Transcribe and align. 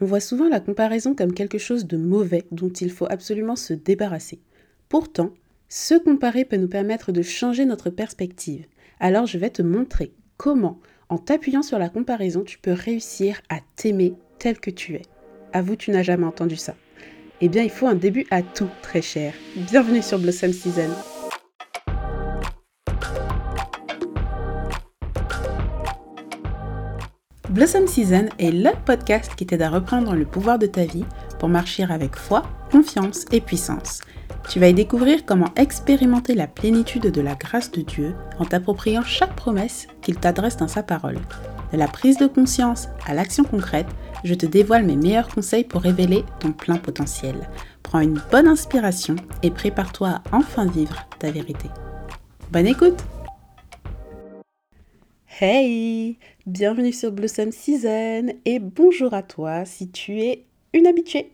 On 0.00 0.04
voit 0.04 0.20
souvent 0.20 0.48
la 0.48 0.60
comparaison 0.60 1.14
comme 1.14 1.32
quelque 1.32 1.58
chose 1.58 1.86
de 1.86 1.96
mauvais 1.96 2.44
dont 2.50 2.68
il 2.68 2.90
faut 2.90 3.06
absolument 3.08 3.56
se 3.56 3.72
débarrasser. 3.72 4.40
Pourtant, 4.88 5.32
se 5.68 5.94
comparer 5.94 6.44
peut 6.44 6.56
nous 6.56 6.68
permettre 6.68 7.12
de 7.12 7.22
changer 7.22 7.64
notre 7.64 7.90
perspective. 7.90 8.66
Alors 9.00 9.26
je 9.26 9.38
vais 9.38 9.50
te 9.50 9.62
montrer 9.62 10.12
comment, 10.36 10.78
en 11.08 11.18
t'appuyant 11.18 11.62
sur 11.62 11.78
la 11.78 11.88
comparaison, 11.88 12.44
tu 12.44 12.58
peux 12.58 12.72
réussir 12.72 13.40
à 13.48 13.60
t'aimer 13.76 14.14
tel 14.38 14.58
que 14.58 14.70
tu 14.70 14.94
es. 14.94 15.02
Avoue, 15.52 15.76
tu 15.76 15.90
n'as 15.90 16.02
jamais 16.02 16.26
entendu 16.26 16.56
ça. 16.56 16.74
Eh 17.40 17.48
bien, 17.48 17.62
il 17.62 17.70
faut 17.70 17.86
un 17.86 17.94
début 17.94 18.26
à 18.30 18.42
tout, 18.42 18.68
très 18.82 19.02
cher. 19.02 19.34
Bienvenue 19.56 20.02
sur 20.02 20.18
Blossom 20.18 20.52
Season. 20.52 20.90
Blossom 27.56 27.86
Season 27.86 28.28
est 28.38 28.50
le 28.50 28.68
podcast 28.84 29.32
qui 29.34 29.46
t'aide 29.46 29.62
à 29.62 29.70
reprendre 29.70 30.14
le 30.14 30.26
pouvoir 30.26 30.58
de 30.58 30.66
ta 30.66 30.84
vie 30.84 31.06
pour 31.38 31.48
marcher 31.48 31.84
avec 31.84 32.14
foi, 32.14 32.42
confiance 32.70 33.24
et 33.32 33.40
puissance. 33.40 34.02
Tu 34.50 34.60
vas 34.60 34.68
y 34.68 34.74
découvrir 34.74 35.24
comment 35.24 35.54
expérimenter 35.56 36.34
la 36.34 36.48
plénitude 36.48 37.10
de 37.10 37.20
la 37.22 37.34
grâce 37.34 37.70
de 37.70 37.80
Dieu 37.80 38.14
en 38.38 38.44
t'appropriant 38.44 39.00
chaque 39.00 39.34
promesse 39.34 39.86
qu'il 40.02 40.16
t'adresse 40.16 40.58
dans 40.58 40.68
sa 40.68 40.82
parole. 40.82 41.18
De 41.72 41.78
la 41.78 41.88
prise 41.88 42.18
de 42.18 42.26
conscience 42.26 42.88
à 43.06 43.14
l'action 43.14 43.44
concrète, 43.44 43.88
je 44.22 44.34
te 44.34 44.44
dévoile 44.44 44.84
mes 44.84 44.96
meilleurs 44.96 45.28
conseils 45.28 45.64
pour 45.64 45.80
révéler 45.80 46.26
ton 46.40 46.52
plein 46.52 46.76
potentiel. 46.76 47.36
Prends 47.82 48.00
une 48.00 48.20
bonne 48.30 48.48
inspiration 48.48 49.16
et 49.42 49.50
prépare-toi 49.50 50.08
à 50.08 50.22
enfin 50.32 50.66
vivre 50.66 51.06
ta 51.18 51.30
vérité. 51.30 51.70
Bonne 52.52 52.66
écoute 52.66 53.02
Hey 55.40 56.18
Bienvenue 56.46 56.92
sur 56.92 57.10
Blossom 57.10 57.50
Season 57.50 58.32
et 58.44 58.60
bonjour 58.60 59.14
à 59.14 59.24
toi 59.24 59.64
si 59.64 59.88
tu 59.88 60.20
es 60.20 60.44
une 60.74 60.86
habituée. 60.86 61.32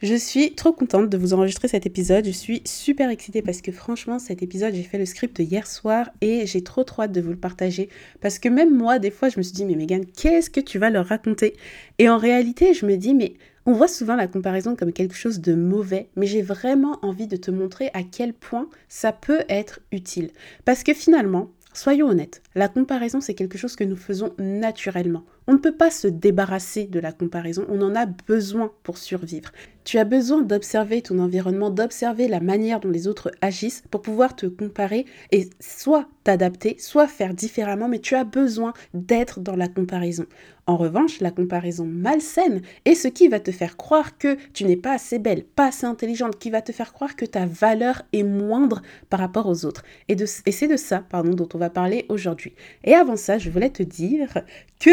Je 0.00 0.14
suis 0.14 0.54
trop 0.54 0.72
contente 0.72 1.10
de 1.10 1.18
vous 1.18 1.34
enregistrer 1.34 1.68
cet 1.68 1.84
épisode. 1.84 2.24
Je 2.24 2.30
suis 2.30 2.62
super 2.64 3.10
excitée 3.10 3.42
parce 3.42 3.60
que 3.60 3.70
franchement, 3.70 4.18
cet 4.18 4.42
épisode, 4.42 4.72
j'ai 4.72 4.82
fait 4.82 4.96
le 4.96 5.04
script 5.04 5.40
hier 5.40 5.66
soir 5.66 6.08
et 6.22 6.46
j'ai 6.46 6.64
trop 6.64 6.84
trop 6.84 7.02
hâte 7.02 7.12
de 7.12 7.20
vous 7.20 7.32
le 7.32 7.36
partager. 7.36 7.90
Parce 8.22 8.38
que 8.38 8.48
même 8.48 8.74
moi, 8.74 8.98
des 8.98 9.10
fois, 9.10 9.28
je 9.28 9.36
me 9.36 9.42
suis 9.42 9.52
dit, 9.52 9.66
mais 9.66 9.74
Megan, 9.74 10.06
qu'est-ce 10.06 10.48
que 10.48 10.60
tu 10.60 10.78
vas 10.78 10.88
leur 10.88 11.04
raconter? 11.04 11.54
Et 11.98 12.08
en 12.08 12.16
réalité, 12.16 12.72
je 12.72 12.86
me 12.86 12.96
dis, 12.96 13.12
mais 13.12 13.34
on 13.66 13.74
voit 13.74 13.88
souvent 13.88 14.16
la 14.16 14.26
comparaison 14.26 14.74
comme 14.74 14.94
quelque 14.94 15.16
chose 15.16 15.40
de 15.40 15.54
mauvais, 15.54 16.08
mais 16.16 16.26
j'ai 16.26 16.40
vraiment 16.40 16.98
envie 17.02 17.26
de 17.26 17.36
te 17.36 17.50
montrer 17.50 17.90
à 17.92 18.04
quel 18.04 18.32
point 18.32 18.70
ça 18.88 19.12
peut 19.12 19.40
être 19.50 19.80
utile. 19.92 20.30
Parce 20.64 20.82
que 20.82 20.94
finalement, 20.94 21.50
Soyons 21.76 22.08
honnêtes, 22.08 22.42
la 22.54 22.68
comparaison, 22.68 23.20
c'est 23.20 23.34
quelque 23.34 23.58
chose 23.58 23.76
que 23.76 23.84
nous 23.84 23.96
faisons 23.96 24.32
naturellement. 24.38 25.24
On 25.48 25.52
ne 25.52 25.58
peut 25.58 25.76
pas 25.76 25.90
se 25.92 26.08
débarrasser 26.08 26.86
de 26.86 26.98
la 26.98 27.12
comparaison, 27.12 27.64
on 27.68 27.80
en 27.80 27.94
a 27.94 28.06
besoin 28.06 28.72
pour 28.82 28.98
survivre. 28.98 29.52
Tu 29.84 29.98
as 29.98 30.04
besoin 30.04 30.42
d'observer 30.42 31.00
ton 31.00 31.20
environnement, 31.20 31.70
d'observer 31.70 32.26
la 32.26 32.40
manière 32.40 32.80
dont 32.80 32.90
les 32.90 33.06
autres 33.06 33.30
agissent 33.40 33.84
pour 33.92 34.02
pouvoir 34.02 34.34
te 34.34 34.46
comparer 34.46 35.06
et 35.30 35.48
soit 35.60 36.08
t'adapter, 36.24 36.74
soit 36.80 37.06
faire 37.06 37.32
différemment, 37.32 37.86
mais 37.86 38.00
tu 38.00 38.16
as 38.16 38.24
besoin 38.24 38.72
d'être 38.94 39.38
dans 39.38 39.54
la 39.54 39.68
comparaison. 39.68 40.26
En 40.68 40.76
revanche, 40.76 41.20
la 41.20 41.30
comparaison 41.30 41.84
malsaine 41.84 42.62
est 42.84 42.96
ce 42.96 43.06
qui 43.06 43.28
va 43.28 43.38
te 43.38 43.52
faire 43.52 43.76
croire 43.76 44.18
que 44.18 44.36
tu 44.52 44.64
n'es 44.64 44.76
pas 44.76 44.94
assez 44.94 45.20
belle, 45.20 45.44
pas 45.44 45.68
assez 45.68 45.86
intelligente, 45.86 46.40
qui 46.40 46.50
va 46.50 46.60
te 46.60 46.72
faire 46.72 46.92
croire 46.92 47.14
que 47.14 47.24
ta 47.24 47.46
valeur 47.46 48.02
est 48.12 48.24
moindre 48.24 48.82
par 49.08 49.20
rapport 49.20 49.46
aux 49.46 49.64
autres. 49.64 49.84
Et, 50.08 50.16
c'est 50.26 50.66
de 50.66 50.76
ça 50.76 51.04
pardon, 51.08 51.30
dont 51.30 51.48
on 51.54 51.58
va 51.58 51.70
parler 51.70 52.04
aujourd'hui. 52.08 52.54
Et 52.82 52.94
avant 52.94 53.14
ça, 53.14 53.38
je 53.38 53.48
voulais 53.48 53.70
te 53.70 53.84
dire 53.84 54.42
que 54.80 54.90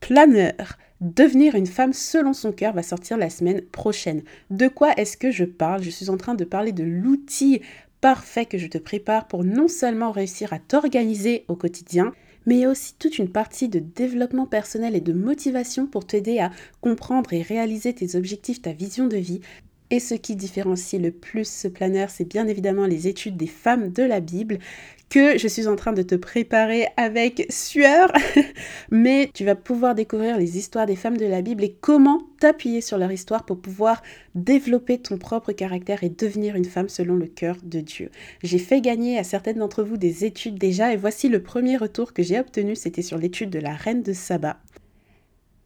planeur 0.00 0.78
Devenir 1.00 1.54
une 1.54 1.66
femme 1.66 1.94
selon 1.94 2.34
son 2.34 2.52
cœur 2.52 2.74
va 2.74 2.82
sortir 2.82 3.16
la 3.16 3.30
semaine 3.30 3.62
prochaine. 3.62 4.22
De 4.50 4.68
quoi 4.68 4.92
est-ce 4.98 5.16
que 5.16 5.30
je 5.30 5.44
parle? 5.44 5.82
Je 5.82 5.88
suis 5.88 6.10
en 6.10 6.18
train 6.18 6.34
de 6.34 6.44
parler 6.44 6.72
de 6.72 6.84
l'outil 6.84 7.62
parfait 8.02 8.44
que 8.44 8.58
je 8.58 8.66
te 8.66 8.76
prépare 8.76 9.26
pour 9.26 9.42
non 9.42 9.66
seulement 9.66 10.12
réussir 10.12 10.52
à 10.52 10.58
t'organiser 10.58 11.44
au 11.48 11.56
quotidien, 11.56 12.12
mais 12.44 12.66
aussi 12.66 12.94
toute 12.98 13.18
une 13.18 13.30
partie 13.30 13.68
de 13.68 13.78
développement 13.78 14.44
personnel 14.44 14.94
et 14.94 15.00
de 15.00 15.14
motivation 15.14 15.86
pour 15.86 16.06
t'aider 16.06 16.38
à 16.38 16.50
comprendre 16.82 17.32
et 17.32 17.40
réaliser 17.40 17.94
tes 17.94 18.14
objectifs, 18.14 18.60
ta 18.60 18.72
vision 18.72 19.06
de 19.06 19.16
vie. 19.16 19.40
Et 19.88 20.00
ce 20.00 20.14
qui 20.14 20.36
différencie 20.36 21.00
le 21.00 21.10
plus 21.10 21.48
ce 21.50 21.66
planeur, 21.66 22.10
c'est 22.10 22.28
bien 22.28 22.46
évidemment 22.46 22.86
les 22.86 23.08
études 23.08 23.38
des 23.38 23.46
femmes 23.46 23.90
de 23.90 24.02
la 24.02 24.20
Bible 24.20 24.58
que 25.10 25.36
je 25.36 25.48
suis 25.48 25.66
en 25.66 25.76
train 25.76 25.92
de 25.92 26.02
te 26.02 26.14
préparer 26.14 26.86
avec 26.96 27.46
sueur, 27.50 28.12
mais 28.90 29.28
tu 29.34 29.44
vas 29.44 29.56
pouvoir 29.56 29.94
découvrir 29.94 30.38
les 30.38 30.56
histoires 30.56 30.86
des 30.86 30.96
femmes 30.96 31.16
de 31.16 31.26
la 31.26 31.42
Bible 31.42 31.64
et 31.64 31.76
comment 31.80 32.22
t'appuyer 32.38 32.80
sur 32.80 32.96
leur 32.96 33.10
histoire 33.10 33.44
pour 33.44 33.60
pouvoir 33.60 34.02
développer 34.34 34.98
ton 34.98 35.18
propre 35.18 35.52
caractère 35.52 36.04
et 36.04 36.08
devenir 36.08 36.54
une 36.54 36.64
femme 36.64 36.88
selon 36.88 37.16
le 37.16 37.26
cœur 37.26 37.56
de 37.62 37.80
Dieu. 37.80 38.10
J'ai 38.42 38.58
fait 38.58 38.80
gagner 38.80 39.18
à 39.18 39.24
certaines 39.24 39.58
d'entre 39.58 39.82
vous 39.82 39.96
des 39.96 40.24
études 40.24 40.58
déjà 40.58 40.92
et 40.92 40.96
voici 40.96 41.28
le 41.28 41.42
premier 41.42 41.76
retour 41.76 42.12
que 42.12 42.22
j'ai 42.22 42.38
obtenu, 42.38 42.76
c'était 42.76 43.02
sur 43.02 43.18
l'étude 43.18 43.50
de 43.50 43.58
la 43.58 43.74
reine 43.74 44.02
de 44.02 44.12
Saba. 44.12 44.60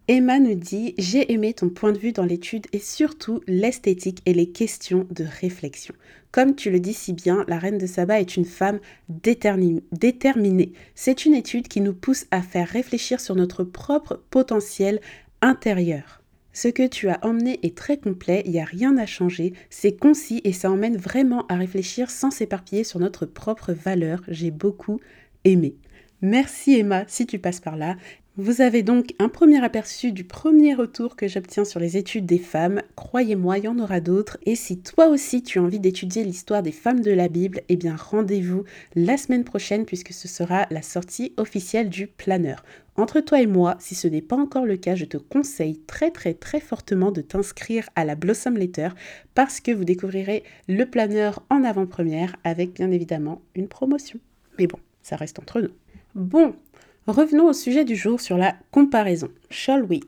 Emma 0.07 0.39
nous 0.39 0.55
dit 0.55 0.95
J'ai 0.99 1.33
aimé 1.33 1.55
ton 1.55 1.71
point 1.71 1.93
de 1.93 1.99
vue 1.99 2.13
dans 2.13 2.27
l'étude 2.27 2.67
et 2.75 2.79
surtout 2.79 3.41
l'esthétique 3.47 4.21
et 4.27 4.35
les 4.35 4.51
questions 4.51 5.07
de 5.11 5.25
réflexion. 5.41 5.95
Comme 6.31 6.55
tu 6.55 6.71
le 6.71 6.79
dis 6.79 6.93
si 6.93 7.15
bien, 7.15 7.43
la 7.49 7.59
reine 7.59 7.79
de 7.79 7.87
Saba 7.87 8.21
est 8.21 8.37
une 8.37 8.45
femme 8.45 8.81
déterminée. 9.09 10.73
C'est 10.95 11.25
une 11.25 11.33
étude 11.33 11.69
qui 11.69 11.81
nous 11.81 11.95
pousse 11.95 12.27
à 12.31 12.43
faire 12.43 12.69
réfléchir 12.69 13.19
sur 13.19 13.35
notre 13.35 13.65
propre 13.65 14.23
potentiel 14.29 15.01
intérieur. 15.41 16.21
Ce 16.53 16.69
que 16.69 16.87
tu 16.87 17.09
as 17.09 17.25
emmené 17.25 17.59
est 17.63 17.75
très 17.75 17.97
complet, 17.97 18.43
il 18.45 18.53
n'y 18.53 18.61
a 18.61 18.65
rien 18.65 18.99
à 18.99 19.07
changer, 19.07 19.55
c'est 19.71 19.97
concis 19.97 20.43
et 20.45 20.53
ça 20.53 20.71
emmène 20.71 20.99
vraiment 20.99 21.47
à 21.47 21.57
réfléchir 21.57 22.11
sans 22.11 22.31
s'éparpiller 22.31 22.85
sur 22.85 23.01
notre 23.01 23.25
propre 23.25 23.73
valeur. 23.73 24.21
J'ai 24.29 24.51
beaucoup 24.51 25.01
aimé. 25.45 25.77
Merci 26.21 26.79
Emma 26.79 27.05
si 27.07 27.27
tu 27.27 27.39
passes 27.39 27.61
par 27.61 27.77
là. 27.77 27.97
Vous 28.37 28.63
avez 28.63 28.83
donc 28.83 29.15
un 29.21 29.29
premier 29.29 29.63
aperçu 29.63 30.11
du 30.11 30.25
premier 30.25 30.75
retour 30.75 31.15
que 31.15 31.29
j'obtiens 31.29 31.65
sur 31.65 31.79
les 31.79 31.97
études 31.97 32.27
des 32.27 32.41
femmes. 32.41 32.83
Croyez-moi, 32.97 33.59
il 33.59 33.65
y 33.67 33.69
en 33.69 33.79
aura 33.79 34.01
d'autres. 34.01 34.39
Et 34.45 34.57
si 34.57 34.81
toi 34.81 35.07
aussi 35.07 35.45
tu 35.45 35.61
as 35.61 35.63
envie 35.63 35.79
d'étudier 35.79 36.25
l'histoire 36.25 36.61
des 36.61 36.73
femmes 36.73 37.01
de 37.01 37.13
la 37.13 37.29
Bible, 37.29 37.61
eh 37.69 37.77
bien 37.77 37.95
rendez-vous 37.95 38.65
la 38.97 39.17
semaine 39.19 39.45
prochaine 39.45 39.85
puisque 39.85 40.13
ce 40.13 40.27
sera 40.27 40.67
la 40.73 40.83
sortie 40.83 41.33
officielle 41.37 41.89
du 41.89 42.09
planeur. 42.09 42.65
Entre 42.97 43.21
toi 43.21 43.41
et 43.41 43.47
moi, 43.47 43.77
si 43.79 43.95
ce 43.95 44.09
n'est 44.09 44.21
pas 44.21 44.35
encore 44.35 44.67
le 44.67 44.79
cas, 44.79 44.97
je 44.97 45.05
te 45.05 45.17
conseille 45.17 45.79
très 45.87 46.11
très 46.11 46.35
très 46.35 46.59
fortement 46.59 47.13
de 47.13 47.21
t'inscrire 47.21 47.89
à 47.95 48.05
la 48.05 48.17
Blossom 48.17 48.57
Letter 48.57 48.89
parce 49.37 49.61
que 49.61 49.71
vous 49.71 49.85
découvrirez 49.85 50.43
le 50.67 50.87
planeur 50.87 51.45
en 51.51 51.63
avant-première 51.63 52.35
avec 52.43 52.73
bien 52.73 52.91
évidemment 52.91 53.43
une 53.55 53.69
promotion. 53.69 54.19
Mais 54.59 54.67
bon, 54.67 54.81
ça 55.03 55.15
reste 55.15 55.39
entre 55.39 55.61
nous. 55.61 55.71
Bon, 56.17 56.55
Revenons 57.07 57.49
au 57.49 57.53
sujet 57.53 57.85
du 57.85 57.97
jour 57.97 58.19
sur 58.21 58.39
la 58.39 58.55
comparaison. 58.71 59.29
Shall 59.51 59.83
we? 59.83 60.01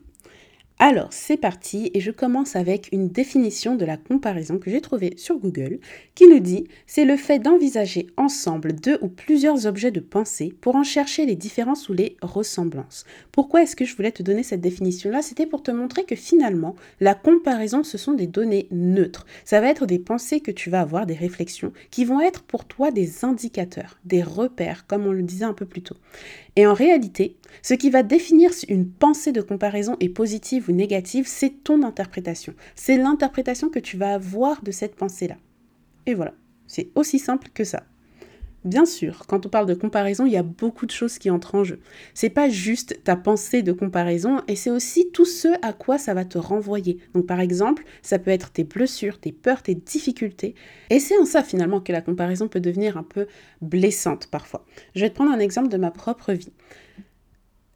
Alors, 0.79 1.07
c'est 1.09 1.37
parti 1.37 1.89
et 1.95 1.99
je 1.99 2.11
commence 2.11 2.55
avec 2.55 2.89
une 2.91 3.07
définition 3.09 3.73
de 3.73 3.83
la 3.83 3.97
comparaison 3.97 4.59
que 4.59 4.69
j'ai 4.69 4.79
trouvée 4.79 5.15
sur 5.17 5.39
Google 5.39 5.79
qui 6.13 6.27
nous 6.27 6.39
dit 6.39 6.65
c'est 6.85 7.03
le 7.03 7.17
fait 7.17 7.39
d'envisager 7.39 8.05
ensemble 8.15 8.73
deux 8.73 8.99
ou 9.01 9.07
plusieurs 9.07 9.65
objets 9.65 9.89
de 9.89 9.99
pensée 9.99 10.53
pour 10.61 10.75
en 10.75 10.83
chercher 10.83 11.25
les 11.25 11.35
différences 11.35 11.89
ou 11.89 11.93
les 11.93 12.15
ressemblances. 12.21 13.05
Pourquoi 13.31 13.63
est-ce 13.63 13.75
que 13.75 13.85
je 13.85 13.95
voulais 13.95 14.11
te 14.11 14.21
donner 14.21 14.43
cette 14.43 14.61
définition-là? 14.61 15.23
C'était 15.23 15.47
pour 15.47 15.63
te 15.63 15.71
montrer 15.71 16.03
que 16.03 16.15
finalement, 16.15 16.75
la 16.99 17.15
comparaison, 17.15 17.83
ce 17.83 17.97
sont 17.97 18.13
des 18.13 18.27
données 18.27 18.67
neutres. 18.69 19.25
Ça 19.45 19.59
va 19.59 19.69
être 19.69 19.87
des 19.87 19.99
pensées 19.99 20.41
que 20.41 20.51
tu 20.51 20.69
vas 20.69 20.81
avoir, 20.81 21.07
des 21.07 21.15
réflexions, 21.15 21.73
qui 21.89 22.05
vont 22.05 22.21
être 22.21 22.43
pour 22.43 22.65
toi 22.65 22.91
des 22.91 23.25
indicateurs, 23.25 23.97
des 24.05 24.21
repères, 24.21 24.85
comme 24.85 25.07
on 25.07 25.11
le 25.11 25.23
disait 25.23 25.45
un 25.45 25.53
peu 25.53 25.65
plus 25.65 25.81
tôt. 25.81 25.97
Et 26.55 26.67
en 26.67 26.73
réalité, 26.73 27.35
ce 27.61 27.73
qui 27.73 27.89
va 27.89 28.03
définir 28.03 28.53
si 28.53 28.65
une 28.67 28.89
pensée 28.89 29.31
de 29.31 29.41
comparaison 29.41 29.95
est 29.99 30.09
positive 30.09 30.66
ou 30.67 30.71
négative, 30.71 31.25
c'est 31.27 31.63
ton 31.63 31.83
interprétation. 31.83 32.53
C'est 32.75 32.97
l'interprétation 32.97 33.69
que 33.69 33.79
tu 33.79 33.97
vas 33.97 34.13
avoir 34.13 34.61
de 34.63 34.71
cette 34.71 34.95
pensée-là. 34.95 35.37
Et 36.05 36.13
voilà, 36.13 36.33
c'est 36.67 36.89
aussi 36.95 37.19
simple 37.19 37.49
que 37.53 37.63
ça. 37.63 37.83
Bien 38.67 38.85
sûr, 38.85 39.23
quand 39.27 39.45
on 39.45 39.49
parle 39.49 39.65
de 39.67 39.73
comparaison, 39.73 40.25
il 40.25 40.33
y 40.33 40.37
a 40.37 40.43
beaucoup 40.43 40.85
de 40.85 40.91
choses 40.91 41.19
qui 41.19 41.29
entrent 41.29 41.55
en 41.55 41.63
jeu. 41.63 41.79
C'est 42.13 42.29
pas 42.29 42.49
juste 42.49 43.01
ta 43.03 43.15
pensée 43.15 43.61
de 43.61 43.71
comparaison, 43.71 44.41
et 44.49 44.57
c'est 44.57 44.71
aussi 44.71 45.09
tout 45.11 45.23
ce 45.23 45.47
à 45.61 45.71
quoi 45.71 45.97
ça 45.97 46.13
va 46.13 46.25
te 46.25 46.37
renvoyer. 46.37 46.97
Donc 47.13 47.27
par 47.27 47.39
exemple, 47.39 47.85
ça 48.01 48.19
peut 48.19 48.31
être 48.31 48.51
tes 48.51 48.65
blessures, 48.65 49.19
tes 49.19 49.31
peurs, 49.31 49.61
tes 49.61 49.75
difficultés. 49.75 50.53
Et 50.89 50.99
c'est 50.99 51.17
en 51.17 51.25
ça 51.25 51.43
finalement 51.43 51.79
que 51.79 51.93
la 51.93 52.01
comparaison 52.01 52.49
peut 52.49 52.59
devenir 52.59 52.97
un 52.97 53.03
peu 53.03 53.27
blessante 53.61 54.27
parfois. 54.27 54.65
Je 54.95 55.01
vais 55.01 55.09
te 55.09 55.15
prendre 55.15 55.31
un 55.31 55.39
exemple 55.39 55.69
de 55.69 55.77
ma 55.77 55.91
propre 55.91 56.33
vie. 56.33 56.51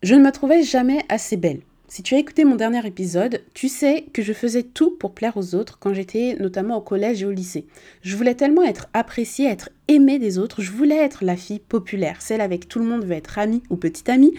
Je 0.04 0.16
ne 0.16 0.24
me 0.24 0.32
trouvais 0.32 0.64
jamais 0.64 1.06
assez 1.10 1.38
belle. 1.38 1.62
Si 1.94 2.04
tu 2.04 2.16
as 2.16 2.20
écouté 2.20 2.46
mon 2.46 2.56
dernier 2.56 2.88
épisode, 2.88 3.44
tu 3.54 3.68
sais 3.68 4.06
que 4.14 4.22
je 4.22 4.32
faisais 4.32 4.64
tout 4.64 4.92
pour 4.92 5.14
plaire 5.14 5.36
aux 5.36 5.56
autres 5.56 5.78
quand 5.78 5.94
j'étais 5.94 6.38
notamment 6.40 6.78
au 6.78 6.82
collège 6.82 7.22
et 7.22 7.26
au 7.26 7.32
lycée. 7.32 7.68
Je 8.02 8.16
voulais 8.16 8.34
tellement 8.34 8.64
être 8.64 8.88
appréciée, 8.94 9.50
être 9.50 9.70
aimée 9.90 10.18
des 10.18 10.38
autres, 10.38 10.62
je 10.62 10.72
voulais 10.72 10.96
être 10.96 11.26
la 11.26 11.36
fille 11.36 11.60
populaire, 11.60 12.22
celle 12.22 12.40
avec 12.40 12.70
tout 12.70 12.80
le 12.80 12.86
monde 12.86 13.04
veut 13.04 13.16
être 13.18 13.38
amie 13.38 13.62
ou 13.70 13.76
petite 13.76 14.08
amie. 14.08 14.34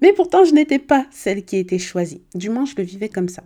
Mais 0.00 0.12
pourtant, 0.12 0.44
je 0.44 0.54
n'étais 0.54 0.80
pas 0.80 1.06
celle 1.12 1.44
qui 1.44 1.56
était 1.56 1.78
choisie. 1.78 2.22
Du 2.34 2.50
moins, 2.50 2.64
je 2.64 2.74
le 2.76 2.82
vivais 2.82 3.08
comme 3.08 3.28
ça. 3.28 3.44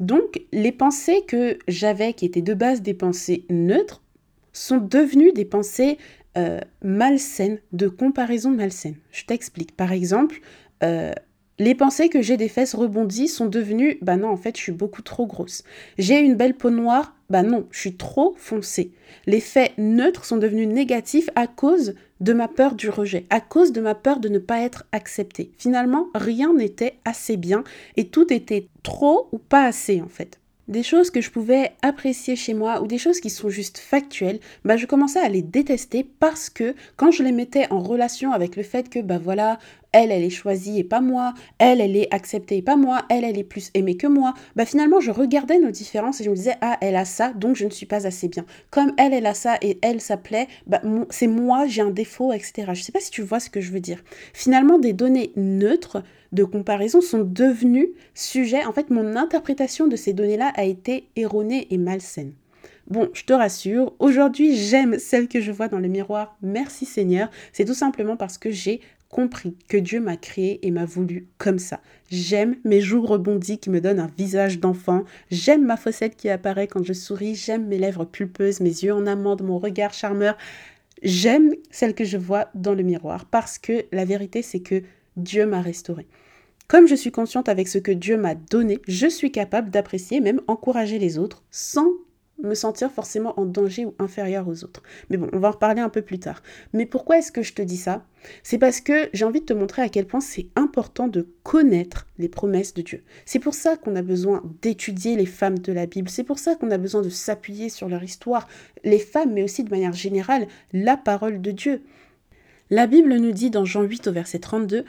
Donc, 0.00 0.42
les 0.50 0.72
pensées 0.72 1.22
que 1.28 1.60
j'avais, 1.68 2.12
qui 2.12 2.24
étaient 2.26 2.42
de 2.42 2.54
base 2.54 2.82
des 2.82 2.94
pensées 2.94 3.46
neutres, 3.50 4.02
sont 4.52 4.78
devenues 4.78 5.30
des 5.30 5.44
pensées 5.44 5.96
euh, 6.36 6.58
malsaines, 6.82 7.60
de 7.70 7.86
comparaison 7.86 8.50
malsaine. 8.50 8.96
Je 9.12 9.26
t'explique. 9.26 9.76
Par 9.76 9.92
exemple, 9.92 10.40
euh, 10.82 11.12
les 11.62 11.76
pensées 11.76 12.08
que 12.08 12.22
j'ai 12.22 12.36
des 12.36 12.48
fesses 12.48 12.74
rebondies 12.74 13.28
sont 13.28 13.46
devenues 13.46 13.96
bah 14.02 14.16
non, 14.16 14.30
en 14.30 14.36
fait, 14.36 14.56
je 14.56 14.62
suis 14.62 14.72
beaucoup 14.72 15.00
trop 15.00 15.26
grosse. 15.26 15.62
J'ai 15.96 16.18
une 16.18 16.34
belle 16.34 16.54
peau 16.54 16.70
noire, 16.70 17.14
bah 17.30 17.44
non, 17.44 17.68
je 17.70 17.78
suis 17.78 17.94
trop 17.94 18.34
foncée. 18.36 18.90
Les 19.26 19.38
faits 19.38 19.70
neutres 19.78 20.24
sont 20.24 20.38
devenus 20.38 20.66
négatifs 20.66 21.30
à 21.36 21.46
cause 21.46 21.94
de 22.18 22.32
ma 22.32 22.48
peur 22.48 22.74
du 22.74 22.90
rejet, 22.90 23.26
à 23.30 23.40
cause 23.40 23.70
de 23.70 23.80
ma 23.80 23.94
peur 23.94 24.18
de 24.18 24.28
ne 24.28 24.40
pas 24.40 24.60
être 24.60 24.86
acceptée. 24.90 25.52
Finalement, 25.56 26.08
rien 26.16 26.52
n'était 26.52 26.94
assez 27.04 27.36
bien 27.36 27.62
et 27.96 28.08
tout 28.08 28.32
était 28.32 28.66
trop 28.82 29.28
ou 29.30 29.38
pas 29.38 29.64
assez 29.64 30.02
en 30.02 30.08
fait 30.08 30.40
des 30.68 30.82
choses 30.82 31.10
que 31.10 31.20
je 31.20 31.30
pouvais 31.30 31.72
apprécier 31.82 32.36
chez 32.36 32.54
moi 32.54 32.82
ou 32.82 32.86
des 32.86 32.98
choses 32.98 33.20
qui 33.20 33.30
sont 33.30 33.50
juste 33.50 33.78
factuelles, 33.78 34.40
bah 34.64 34.76
je 34.76 34.86
commençais 34.86 35.20
à 35.20 35.28
les 35.28 35.42
détester 35.42 36.04
parce 36.18 36.50
que 36.50 36.74
quand 36.96 37.10
je 37.10 37.22
les 37.22 37.32
mettais 37.32 37.70
en 37.70 37.80
relation 37.80 38.32
avec 38.32 38.56
le 38.56 38.62
fait 38.62 38.88
que 38.88 39.00
bah 39.00 39.18
voilà, 39.22 39.58
elle 39.92 40.10
elle 40.10 40.22
est 40.22 40.30
choisie 40.30 40.78
et 40.78 40.84
pas 40.84 41.00
moi, 41.00 41.34
elle 41.58 41.80
elle 41.80 41.96
est 41.96 42.12
acceptée 42.12 42.58
et 42.58 42.62
pas 42.62 42.76
moi, 42.76 43.02
elle 43.08 43.24
elle 43.24 43.38
est 43.38 43.44
plus 43.44 43.70
aimée 43.74 43.96
que 43.96 44.06
moi, 44.06 44.34
bah 44.56 44.64
finalement 44.64 45.00
je 45.00 45.10
regardais 45.10 45.58
nos 45.58 45.70
différences 45.70 46.20
et 46.20 46.24
je 46.24 46.30
me 46.30 46.36
disais 46.36 46.56
ah 46.60 46.78
elle 46.80 46.96
a 46.96 47.04
ça 47.04 47.32
donc 47.32 47.56
je 47.56 47.64
ne 47.64 47.70
suis 47.70 47.86
pas 47.86 48.06
assez 48.06 48.28
bien. 48.28 48.44
Comme 48.70 48.92
elle 48.98 49.12
elle 49.12 49.26
a 49.26 49.34
ça 49.34 49.56
et 49.62 49.78
elle 49.82 50.00
ça 50.00 50.16
bah 50.66 50.80
c'est 51.10 51.26
moi 51.26 51.66
j'ai 51.66 51.82
un 51.82 51.90
défaut 51.90 52.32
etc. 52.32 52.70
Je 52.72 52.82
sais 52.82 52.92
pas 52.92 53.00
si 53.00 53.10
tu 53.10 53.22
vois 53.22 53.40
ce 53.40 53.50
que 53.50 53.60
je 53.60 53.72
veux 53.72 53.80
dire. 53.80 54.02
Finalement 54.32 54.78
des 54.78 54.92
données 54.92 55.32
neutres 55.36 56.02
de 56.32 56.44
comparaison 56.44 57.00
sont 57.00 57.24
devenus 57.24 57.88
sujets. 58.14 58.64
En 58.64 58.72
fait, 58.72 58.90
mon 58.90 59.16
interprétation 59.16 59.86
de 59.86 59.96
ces 59.96 60.12
données-là 60.12 60.52
a 60.56 60.64
été 60.64 61.08
erronée 61.16 61.66
et 61.70 61.78
malsaine. 61.78 62.32
Bon, 62.88 63.08
je 63.12 63.24
te 63.24 63.32
rassure, 63.32 63.94
aujourd'hui 64.00 64.56
j'aime 64.56 64.98
celle 64.98 65.28
que 65.28 65.40
je 65.40 65.52
vois 65.52 65.68
dans 65.68 65.78
le 65.78 65.88
miroir. 65.88 66.36
Merci 66.42 66.84
Seigneur. 66.84 67.30
C'est 67.52 67.64
tout 67.64 67.74
simplement 67.74 68.16
parce 68.16 68.38
que 68.38 68.50
j'ai 68.50 68.80
compris 69.12 69.54
que 69.68 69.76
Dieu 69.76 70.00
m'a 70.00 70.16
créé 70.16 70.66
et 70.66 70.70
m'a 70.72 70.86
voulu 70.86 71.28
comme 71.38 71.60
ça. 71.60 71.80
J'aime 72.10 72.56
mes 72.64 72.80
joues 72.80 73.04
rebondies 73.06 73.58
qui 73.58 73.68
me 73.70 73.80
donnent 73.80 74.00
un 74.00 74.10
visage 74.18 74.58
d'enfant. 74.58 75.04
J'aime 75.30 75.64
ma 75.64 75.76
fossette 75.76 76.16
qui 76.16 76.30
apparaît 76.30 76.66
quand 76.66 76.82
je 76.82 76.94
souris. 76.94 77.34
J'aime 77.34 77.66
mes 77.68 77.78
lèvres 77.78 78.06
pulpeuses, 78.06 78.60
mes 78.60 78.70
yeux 78.70 78.94
en 78.94 79.06
amande, 79.06 79.42
mon 79.42 79.58
regard 79.58 79.92
charmeur. 79.92 80.36
J'aime 81.02 81.52
celle 81.70 81.94
que 81.94 82.04
je 82.04 82.16
vois 82.16 82.48
dans 82.54 82.74
le 82.74 82.82
miroir 82.82 83.26
parce 83.26 83.58
que 83.58 83.84
la 83.92 84.06
vérité 84.06 84.40
c'est 84.40 84.60
que 84.60 84.82
Dieu 85.16 85.46
m'a 85.46 85.60
restaurée. 85.60 86.06
Comme 86.66 86.88
je 86.88 86.94
suis 86.94 87.12
consciente 87.12 87.50
avec 87.50 87.68
ce 87.68 87.78
que 87.78 87.92
Dieu 87.92 88.16
m'a 88.16 88.34
donné, 88.34 88.80
je 88.88 89.08
suis 89.08 89.30
capable 89.30 89.68
d'apprécier, 89.68 90.20
même 90.20 90.40
encourager 90.46 90.98
les 90.98 91.18
autres 91.18 91.42
sans 91.50 91.90
me 92.42 92.54
sentir 92.54 92.90
forcément 92.90 93.38
en 93.38 93.44
danger 93.44 93.86
ou 93.86 93.94
inférieur 93.98 94.48
aux 94.48 94.64
autres. 94.64 94.82
Mais 95.10 95.16
bon, 95.16 95.28
on 95.32 95.38
va 95.38 95.48
en 95.48 95.52
reparler 95.52 95.80
un 95.80 95.88
peu 95.88 96.02
plus 96.02 96.18
tard. 96.18 96.42
Mais 96.72 96.86
pourquoi 96.86 97.18
est-ce 97.18 97.32
que 97.32 97.42
je 97.42 97.54
te 97.54 97.62
dis 97.62 97.76
ça? 97.76 98.04
C'est 98.42 98.58
parce 98.58 98.80
que 98.80 99.08
j'ai 99.12 99.24
envie 99.24 99.40
de 99.40 99.46
te 99.46 99.52
montrer 99.52 99.82
à 99.82 99.88
quel 99.88 100.06
point 100.06 100.20
c'est 100.20 100.48
important 100.56 101.08
de 101.08 101.28
connaître 101.42 102.06
les 102.18 102.28
promesses 102.28 102.74
de 102.74 102.82
Dieu. 102.82 103.02
C'est 103.24 103.38
pour 103.38 103.54
ça 103.54 103.76
qu'on 103.76 103.96
a 103.96 104.02
besoin 104.02 104.42
d'étudier 104.62 105.16
les 105.16 105.26
femmes 105.26 105.58
de 105.58 105.72
la 105.72 105.86
Bible. 105.86 106.08
C'est 106.08 106.24
pour 106.24 106.38
ça 106.38 106.54
qu'on 106.54 106.70
a 106.70 106.78
besoin 106.78 107.02
de 107.02 107.08
s'appuyer 107.08 107.68
sur 107.68 107.88
leur 107.88 108.02
histoire, 108.02 108.48
les 108.84 108.98
femmes, 108.98 109.32
mais 109.32 109.42
aussi 109.42 109.64
de 109.64 109.70
manière 109.70 109.92
générale, 109.92 110.46
la 110.72 110.96
parole 110.96 111.40
de 111.40 111.50
Dieu. 111.50 111.82
La 112.70 112.86
Bible 112.86 113.14
nous 113.16 113.32
dit 113.32 113.50
dans 113.50 113.66
Jean 113.66 113.82
8 113.82 114.06
au 114.06 114.12
verset 114.12 114.38
32, 114.38 114.84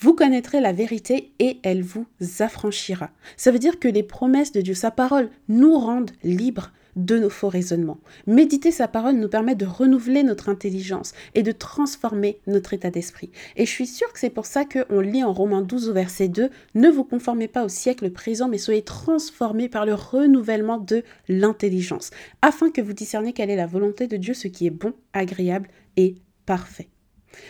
vous 0.00 0.14
connaîtrez 0.14 0.60
la 0.60 0.72
vérité 0.72 1.32
et 1.38 1.58
elle 1.62 1.82
vous 1.82 2.06
affranchira. 2.40 3.10
Ça 3.36 3.50
veut 3.50 3.58
dire 3.58 3.78
que 3.78 3.88
les 3.88 4.02
promesses 4.02 4.52
de 4.52 4.60
Dieu, 4.60 4.74
sa 4.74 4.90
parole, 4.90 5.30
nous 5.48 5.78
rendent 5.78 6.10
libres 6.22 6.72
de 6.96 7.18
nos 7.18 7.30
faux 7.30 7.48
raisonnements. 7.48 7.98
Méditer 8.26 8.70
sa 8.70 8.88
parole 8.88 9.16
nous 9.16 9.28
permet 9.28 9.54
de 9.54 9.66
renouveler 9.66 10.22
notre 10.22 10.48
intelligence 10.48 11.12
et 11.34 11.42
de 11.42 11.52
transformer 11.52 12.40
notre 12.46 12.72
état 12.72 12.90
d'esprit. 12.90 13.30
Et 13.56 13.66
je 13.66 13.70
suis 13.70 13.86
sûre 13.86 14.12
que 14.12 14.18
c'est 14.18 14.30
pour 14.30 14.46
ça 14.46 14.64
qu'on 14.64 15.00
lit 15.00 15.22
en 15.22 15.32
Romains 15.32 15.62
12 15.62 15.90
au 15.90 15.92
verset 15.92 16.28
2, 16.28 16.50
Ne 16.74 16.88
vous 16.88 17.04
conformez 17.04 17.48
pas 17.48 17.64
au 17.64 17.68
siècle 17.68 18.10
présent, 18.10 18.48
mais 18.48 18.58
soyez 18.58 18.82
transformés 18.82 19.68
par 19.68 19.84
le 19.84 19.94
renouvellement 19.94 20.78
de 20.78 21.04
l'intelligence, 21.28 22.10
afin 22.42 22.70
que 22.70 22.80
vous 22.80 22.94
discerniez 22.94 23.34
quelle 23.34 23.50
est 23.50 23.56
la 23.56 23.66
volonté 23.66 24.06
de 24.06 24.16
Dieu, 24.16 24.32
ce 24.32 24.48
qui 24.48 24.66
est 24.66 24.70
bon, 24.70 24.94
agréable 25.12 25.68
et 25.96 26.16
parfait. 26.46 26.88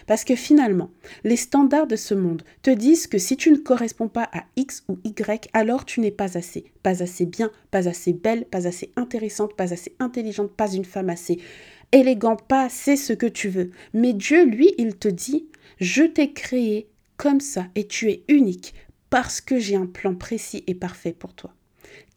Parce 0.07 0.25
que 0.25 0.35
finalement, 0.35 0.91
les 1.25 1.37
standards 1.37 1.87
de 1.87 1.97
ce 1.97 2.15
monde 2.15 2.43
te 2.63 2.71
disent 2.71 3.07
que 3.07 3.19
si 3.19 3.37
tu 3.37 3.51
ne 3.51 3.57
corresponds 3.57 4.09
pas 4.09 4.29
à 4.33 4.45
X 4.57 4.85
ou 4.89 4.99
Y, 5.05 5.49
alors 5.53 5.85
tu 5.85 6.01
n'es 6.01 6.11
pas 6.11 6.37
assez. 6.37 6.65
Pas 6.83 7.03
assez 7.03 7.27
bien, 7.27 7.51
pas 7.71 7.89
assez 7.89 8.13
belle, 8.13 8.45
pas 8.45 8.67
assez 8.67 8.93
intéressante, 8.97 9.57
pas 9.57 9.73
assez 9.73 9.95
intelligente, 9.99 10.53
pas 10.53 10.73
une 10.73 10.85
femme 10.85 11.11
assez 11.11 11.39
élégante, 11.93 12.47
pas 12.47 12.65
assez 12.65 12.97
ce 12.97 13.13
que 13.13 13.27
tu 13.27 13.49
veux. 13.49 13.71
Mais 13.95 14.13
Dieu, 14.13 14.45
lui, 14.45 14.73
il 14.79 14.97
te 14.97 15.09
dit, 15.09 15.47
je 15.79 16.03
t'ai 16.03 16.33
créé 16.33 16.89
comme 17.17 17.41
ça 17.41 17.67
et 17.75 17.87
tu 17.87 18.11
es 18.11 18.25
unique 18.29 18.75
parce 19.11 19.41
que 19.41 19.59
j'ai 19.59 19.77
un 19.77 19.87
plan 19.87 20.15
précis 20.15 20.65
et 20.67 20.75
parfait 20.75 21.13
pour 21.13 21.35
toi 21.35 21.56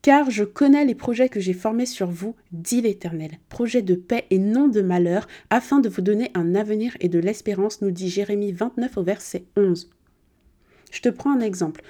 car 0.01 0.31
je 0.31 0.43
connais 0.43 0.85
les 0.85 0.95
projets 0.95 1.29
que 1.29 1.39
j'ai 1.39 1.53
formés 1.53 1.85
sur 1.85 2.07
vous, 2.07 2.35
dit 2.51 2.81
l'Éternel, 2.81 3.31
projets 3.49 3.81
de 3.81 3.95
paix 3.95 4.25
et 4.29 4.39
non 4.39 4.67
de 4.67 4.81
malheur, 4.81 5.27
afin 5.49 5.79
de 5.79 5.89
vous 5.89 6.01
donner 6.01 6.31
un 6.35 6.55
avenir 6.55 6.95
et 6.99 7.09
de 7.09 7.19
l'espérance, 7.19 7.81
nous 7.81 7.91
dit 7.91 8.09
Jérémie 8.09 8.53
29 8.53 8.97
au 8.97 9.03
verset 9.03 9.43
11. 9.57 9.89
Je 10.91 11.01
te 11.01 11.09
prends 11.09 11.31
un 11.31 11.41
exemple. 11.41 11.81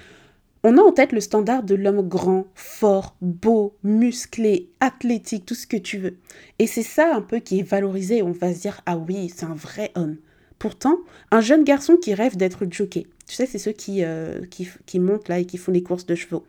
On 0.62 0.76
a 0.76 0.82
en 0.82 0.92
tête 0.92 1.12
le 1.12 1.20
standard 1.20 1.62
de 1.62 1.74
l'homme 1.74 2.06
grand, 2.06 2.46
fort, 2.54 3.16
beau, 3.22 3.74
musclé, 3.82 4.68
athlétique, 4.80 5.46
tout 5.46 5.54
ce 5.54 5.66
que 5.66 5.78
tu 5.78 5.96
veux. 5.96 6.18
Et 6.58 6.66
c'est 6.66 6.82
ça 6.82 7.14
un 7.14 7.22
peu 7.22 7.38
qui 7.38 7.60
est 7.60 7.62
valorisé, 7.62 8.22
on 8.22 8.32
va 8.32 8.52
se 8.52 8.60
dire, 8.60 8.82
ah 8.84 8.98
oui, 8.98 9.32
c'est 9.34 9.46
un 9.46 9.54
vrai 9.54 9.90
homme. 9.94 10.18
Pourtant, 10.58 10.98
un 11.30 11.40
jeune 11.40 11.64
garçon 11.64 11.96
qui 11.96 12.12
rêve 12.12 12.36
d'être 12.36 12.66
jockey, 12.68 13.06
tu 13.26 13.34
sais, 13.34 13.46
c'est 13.46 13.58
ceux 13.58 13.72
qui, 13.72 14.04
euh, 14.04 14.44
qui, 14.50 14.68
qui 14.84 14.98
montent 14.98 15.28
là 15.28 15.38
et 15.38 15.46
qui 15.46 15.56
font 15.56 15.72
les 15.72 15.82
courses 15.82 16.04
de 16.04 16.14
chevaux. 16.14 16.44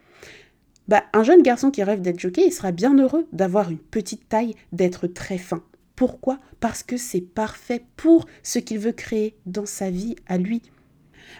Bah, 0.88 1.04
un 1.14 1.24
jeune 1.24 1.44
garçon 1.44 1.72
qui 1.72 1.84
rêve 1.84 2.02
d'être 2.02 2.20
jockey, 2.20 2.46
il 2.48 2.52
sera 2.52 2.72
bien 2.72 2.98
heureux 2.98 3.28
d'avoir 3.32 3.72
une 3.72 3.78
petite 3.78 4.28
taille, 4.28 4.56
d'être 4.72 5.08
très 5.08 5.38
fin. 5.38 5.64
Pourquoi? 5.96 6.40
Parce 6.60 6.84
que 6.84 6.98
c'est 6.98 7.22
parfait 7.22 7.84
pour 7.96 8.26
ce 8.44 8.60
qu'il 8.60 8.80
veut 8.80 8.92
créer 8.92 9.36
dans 9.46 9.66
sa 9.66 9.90
vie 9.90 10.16
à 10.28 10.38
lui. 10.38 10.62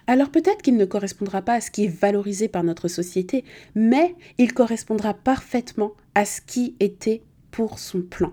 Alors 0.06 0.30
peut-être 0.30 0.62
qu'il 0.62 0.76
ne 0.76 0.84
correspondra 0.84 1.42
pas 1.42 1.54
à 1.54 1.60
ce 1.60 1.70
qui 1.70 1.84
est 1.84 2.00
valorisé 2.00 2.48
par 2.48 2.64
notre 2.64 2.88
société, 2.88 3.44
mais 3.74 4.14
il 4.38 4.54
correspondra 4.54 5.14
parfaitement 5.14 5.92
à 6.14 6.24
ce 6.24 6.40
qui 6.40 6.76
était 6.80 7.22
pour 7.50 7.78
son 7.78 8.02
plan. 8.02 8.32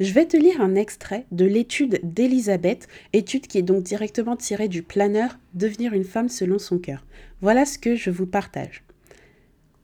Je 0.00 0.12
vais 0.14 0.26
te 0.26 0.36
lire 0.36 0.62
un 0.62 0.76
extrait 0.76 1.26
de 1.30 1.44
l'étude 1.44 2.00
d'Elisabeth, 2.02 2.88
étude 3.12 3.46
qui 3.46 3.58
est 3.58 3.62
donc 3.62 3.82
directement 3.82 4.36
tirée 4.36 4.68
du 4.68 4.82
planeur 4.82 5.38
Devenir 5.52 5.92
une 5.92 6.04
femme 6.04 6.28
selon 6.28 6.58
son 6.58 6.78
cœur. 6.78 7.04
Voilà 7.42 7.66
ce 7.66 7.78
que 7.78 7.96
je 7.96 8.10
vous 8.10 8.26
partage. 8.26 8.82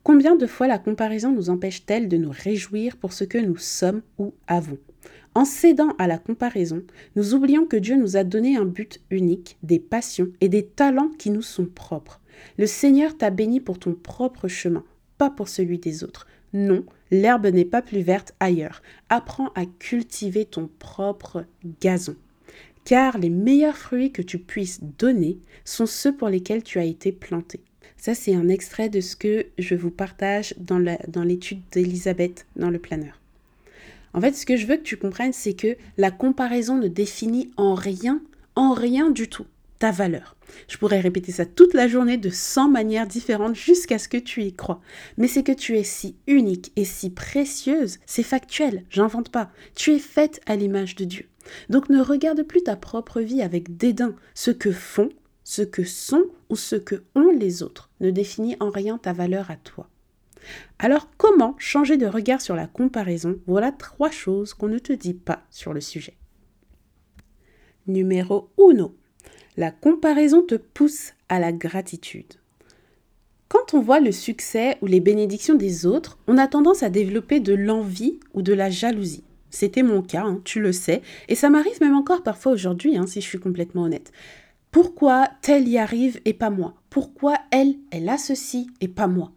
Combien 0.07 0.37
de 0.37 0.47
fois 0.47 0.69
la 0.69 0.79
comparaison 0.79 1.33
nous 1.33 1.51
empêche-t-elle 1.51 2.07
de 2.07 2.17
nous 2.17 2.31
réjouir 2.31 2.97
pour 2.97 3.13
ce 3.13 3.25
que 3.25 3.39
nous 3.39 3.57
sommes 3.57 4.03
ou 4.19 4.35
avons? 4.47 4.79
En 5.35 5.45
cédant 5.45 5.97
à 5.99 6.07
la 6.07 6.17
comparaison, 6.17 6.85
nous 7.17 7.35
oublions 7.35 7.67
que 7.67 7.77
Dieu 7.77 7.97
nous 7.97 8.17
a 8.17 8.23
donné 8.23 8.57
un 8.57 8.67
but 8.67 9.01
unique, 9.11 9.59
des 9.65 9.81
passions 9.81 10.29
et 10.41 10.49
des 10.49 10.65
talents 10.65 11.11
qui 11.19 11.31
nous 11.31 11.43
sont 11.43 11.67
propres. 11.67 12.21
Le 12.57 12.67
Seigneur 12.67 13.19
t'a 13.19 13.31
béni 13.31 13.59
pour 13.59 13.81
ton 13.81 13.95
propre 13.95 14.47
chemin, 14.47 14.85
pas 15.19 15.29
pour 15.29 15.49
celui 15.49 15.81
des 15.81 16.05
autres. 16.05 16.29
Non, 16.53 16.85
l'herbe 17.11 17.47
n'est 17.47 17.65
pas 17.65 17.83
plus 17.83 18.03
verte 18.03 18.33
ailleurs. 18.39 18.83
Apprends 19.09 19.51
à 19.57 19.67
cultiver 19.67 20.45
ton 20.45 20.71
propre 20.79 21.47
gazon. 21.81 22.15
Car 22.85 23.19
les 23.19 23.31
meilleurs 23.31 23.77
fruits 23.77 24.13
que 24.13 24.23
tu 24.23 24.39
puisses 24.39 24.79
donner 25.01 25.41
sont 25.65 25.87
ceux 25.87 26.17
pour 26.17 26.29
lesquels 26.29 26.63
tu 26.63 26.79
as 26.79 26.85
été 26.85 27.11
planté. 27.11 27.61
Ça, 28.07 28.15
c'est 28.15 28.37
un 28.37 28.49
extrait 28.49 28.89
de 28.89 29.01
ce 29.01 29.17
que 29.17 29.47
je 29.59 29.75
vous 29.75 29.91
partage 29.91 30.55
dans 30.59 31.25
l'étude 31.25 31.61
d'Elisabeth 31.73 32.47
dans 32.55 32.71
le 32.71 32.79
planeur. 32.79 33.21
En 34.15 34.21
fait, 34.21 34.37
ce 34.37 34.47
que 34.47 34.57
je 34.57 34.69
veux 34.69 34.77
que 34.77 34.83
tu 34.83 34.97
comprennes, 34.97 35.33
c'est 35.33 35.55
que 35.55 35.77
la 35.99 36.13
comparaison 36.13 36.77
ne 36.77 36.87
définit 36.87 37.51
en 37.57 37.75
rien, 37.75 38.23
en 38.55 38.75
rien 38.75 39.11
du 39.11 39.29
tout, 39.29 39.47
ta 39.81 39.91
valeur. 39.91 40.37
Je 40.69 40.77
pourrais 40.77 41.01
répéter 41.01 41.33
ça 41.33 41.47
toute 41.47 41.75
la 41.75 41.89
journée 41.89 42.17
de 42.17 42.31
100 42.31 42.69
manières 42.69 43.09
différentes 43.09 43.57
jusqu'à 43.57 43.99
ce 43.99 44.07
que 44.07 44.19
tu 44.19 44.45
y 44.45 44.53
crois. 44.53 44.81
Mais 45.19 45.27
c'est 45.27 45.43
que 45.43 45.51
tu 45.51 45.77
es 45.77 45.83
si 45.83 46.15
unique 46.29 46.71
et 46.77 46.85
si 46.85 47.11
précieuse, 47.11 47.99
c'est 48.07 48.23
factuel, 48.23 48.85
j'invente 48.89 49.31
pas. 49.31 49.51
Tu 49.75 49.91
es 49.91 49.99
faite 49.99 50.41
à 50.47 50.55
l'image 50.55 50.95
de 50.95 51.07
Dieu. 51.07 51.27
Donc 51.71 51.89
ne 51.89 52.01
regarde 52.01 52.45
plus 52.45 52.63
ta 52.63 52.77
propre 52.77 53.21
vie 53.21 53.43
avec 53.43 53.77
dédain, 53.77 54.15
ce 54.35 54.53
que 54.53 54.71
font, 54.71 55.11
ce 55.47 55.63
que 55.63 55.85
sont 55.85 56.25
ou 56.51 56.57
ce 56.57 56.75
que 56.75 57.05
ont 57.15 57.31
les 57.31 57.63
autres 57.63 57.89
ne 58.01 58.11
définit 58.11 58.57
en 58.59 58.69
rien 58.69 58.99
ta 58.99 59.13
valeur 59.13 59.49
à 59.49 59.55
toi. 59.55 59.89
Alors 60.81 61.09
comment 61.17 61.55
changer 61.57 61.97
de 61.97 62.07
regard 62.07 62.41
sur 62.41 62.57
la 62.57 62.67
comparaison? 62.67 63.39
Voilà 63.47 63.71
trois 63.71 64.11
choses 64.11 64.55
qu'on 64.55 64.67
ne 64.67 64.81
te 64.81 64.93
dit 64.93 65.15
pas 65.15 65.45
sur 65.51 65.73
le 65.73 65.81
sujet. 65.81 66.17
Numéro 67.87 68.51
1. 68.59 68.91
La 69.57 69.71
comparaison 69.71 70.43
te 70.43 70.57
pousse 70.57 71.13
à 71.29 71.39
la 71.39 71.53
gratitude. 71.53 72.35
Quand 73.47 73.73
on 73.73 73.81
voit 73.81 74.01
le 74.01 74.11
succès 74.11 74.79
ou 74.83 74.87
les 74.87 74.99
bénédictions 74.99 75.55
des 75.55 75.87
autres, 75.87 76.19
on 76.27 76.39
a 76.39 76.49
tendance 76.49 76.83
à 76.83 76.91
développer 76.91 77.39
de 77.39 77.55
l'envie 77.55 78.19
ou 78.35 78.43
de 78.43 78.53
la 78.53 78.69
jalousie. 78.69 79.23
C'était 79.51 79.85
mon 79.85 80.03
cas, 80.03 80.25
hein, 80.25 80.41
tu 80.45 80.59
le 80.59 80.73
sais, 80.73 81.03
et 81.29 81.37
ça 81.37 81.51
m'arrive 81.51 81.81
même 81.81 81.95
encore 81.95 82.25
parfois 82.25 82.51
aujourd'hui, 82.51 82.99
hein, 82.99 83.07
si 83.07 83.21
je 83.21 83.29
suis 83.29 83.39
complètement 83.39 83.85
honnête. 83.85 84.11
Pourquoi 84.77 85.31
tel 85.41 85.67
y 85.69 85.79
arrive 85.79 86.21
et 86.27 86.35
pas 86.35 86.51
moi? 86.51 86.75
Pourquoi 86.91 87.39
elle, 87.51 87.77
elle 87.91 88.11
a 88.11 88.19
ceci 88.19 88.69
et 88.83 88.89
pas 88.89 89.07
moi? 89.07 89.33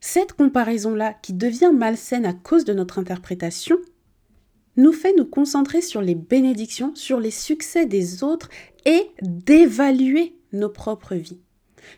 Cette 0.00 0.34
comparaison-là, 0.34 1.14
qui 1.14 1.32
devient 1.32 1.70
malsaine 1.72 2.26
à 2.26 2.34
cause 2.34 2.66
de 2.66 2.74
notre 2.74 2.98
interprétation, 2.98 3.78
nous 4.76 4.92
fait 4.92 5.14
nous 5.16 5.24
concentrer 5.24 5.80
sur 5.80 6.02
les 6.02 6.14
bénédictions, 6.14 6.94
sur 6.94 7.20
les 7.20 7.30
succès 7.30 7.86
des 7.86 8.22
autres 8.22 8.50
et 8.84 9.08
d'évaluer 9.22 10.36
nos 10.52 10.68
propres 10.68 11.14
vies. 11.14 11.40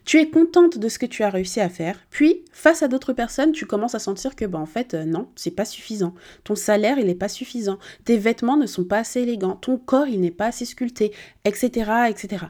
Tu 0.04 0.18
es 0.18 0.30
contente 0.30 0.78
de 0.78 0.88
ce 0.88 0.98
que 0.98 1.06
tu 1.06 1.22
as 1.22 1.30
réussi 1.30 1.60
à 1.60 1.68
faire, 1.68 2.00
puis 2.10 2.44
face 2.52 2.82
à 2.82 2.88
d'autres 2.88 3.12
personnes, 3.12 3.52
tu 3.52 3.66
commences 3.66 3.94
à 3.94 3.98
sentir 3.98 4.36
que 4.36 4.44
bah 4.44 4.58
en 4.58 4.66
fait 4.66 4.94
euh, 4.94 5.04
non, 5.04 5.28
c'est 5.36 5.50
pas 5.50 5.64
suffisant. 5.64 6.14
Ton 6.44 6.54
salaire, 6.54 6.98
il 6.98 7.06
n'est 7.06 7.14
pas 7.14 7.28
suffisant. 7.28 7.78
Tes 8.04 8.18
vêtements 8.18 8.56
ne 8.56 8.66
sont 8.66 8.84
pas 8.84 8.98
assez 8.98 9.22
élégants, 9.22 9.56
ton 9.56 9.78
corps, 9.78 10.08
il 10.08 10.20
n'est 10.20 10.30
pas 10.30 10.46
assez 10.46 10.64
sculpté, 10.64 11.12
etc., 11.44 11.90
etc. 12.08 12.46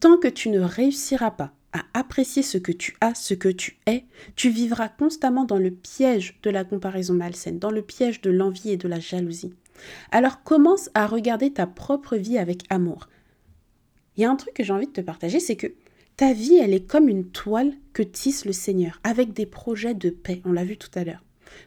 Tant 0.00 0.18
que 0.18 0.28
tu 0.28 0.50
ne 0.50 0.60
réussiras 0.60 1.30
pas 1.30 1.52
à 1.72 1.82
apprécier 1.94 2.42
ce 2.42 2.58
que 2.58 2.72
tu 2.72 2.96
as, 3.00 3.14
ce 3.14 3.34
que 3.34 3.48
tu 3.48 3.78
es, 3.86 4.04
tu 4.34 4.50
vivras 4.50 4.88
constamment 4.88 5.44
dans 5.44 5.58
le 5.58 5.70
piège 5.70 6.38
de 6.42 6.50
la 6.50 6.64
comparaison 6.64 7.14
malsaine, 7.14 7.58
dans 7.58 7.70
le 7.70 7.82
piège 7.82 8.20
de 8.20 8.30
l'envie 8.30 8.70
et 8.70 8.76
de 8.76 8.88
la 8.88 9.00
jalousie. 9.00 9.52
Alors 10.10 10.42
commence 10.42 10.90
à 10.94 11.06
regarder 11.06 11.52
ta 11.52 11.66
propre 11.66 12.16
vie 12.16 12.38
avec 12.38 12.62
amour. 12.70 13.08
Il 14.16 14.22
y 14.22 14.24
a 14.24 14.30
un 14.30 14.36
truc 14.36 14.54
que 14.54 14.64
j'ai 14.64 14.72
envie 14.72 14.86
de 14.86 14.92
te 14.92 15.00
partager, 15.00 15.40
c'est 15.40 15.56
que 15.56 15.74
ta 16.16 16.32
vie, 16.32 16.56
elle 16.56 16.72
est 16.72 16.86
comme 16.86 17.08
une 17.08 17.30
toile 17.30 17.74
que 17.92 18.02
tisse 18.02 18.44
le 18.44 18.52
Seigneur, 18.52 19.00
avec 19.04 19.32
des 19.32 19.46
projets 19.46 19.94
de 19.94 20.10
paix, 20.10 20.40
on 20.44 20.52
l'a 20.52 20.64
vu 20.64 20.76
tout 20.76 20.90
à 20.94 21.04
l'heure. 21.04 21.22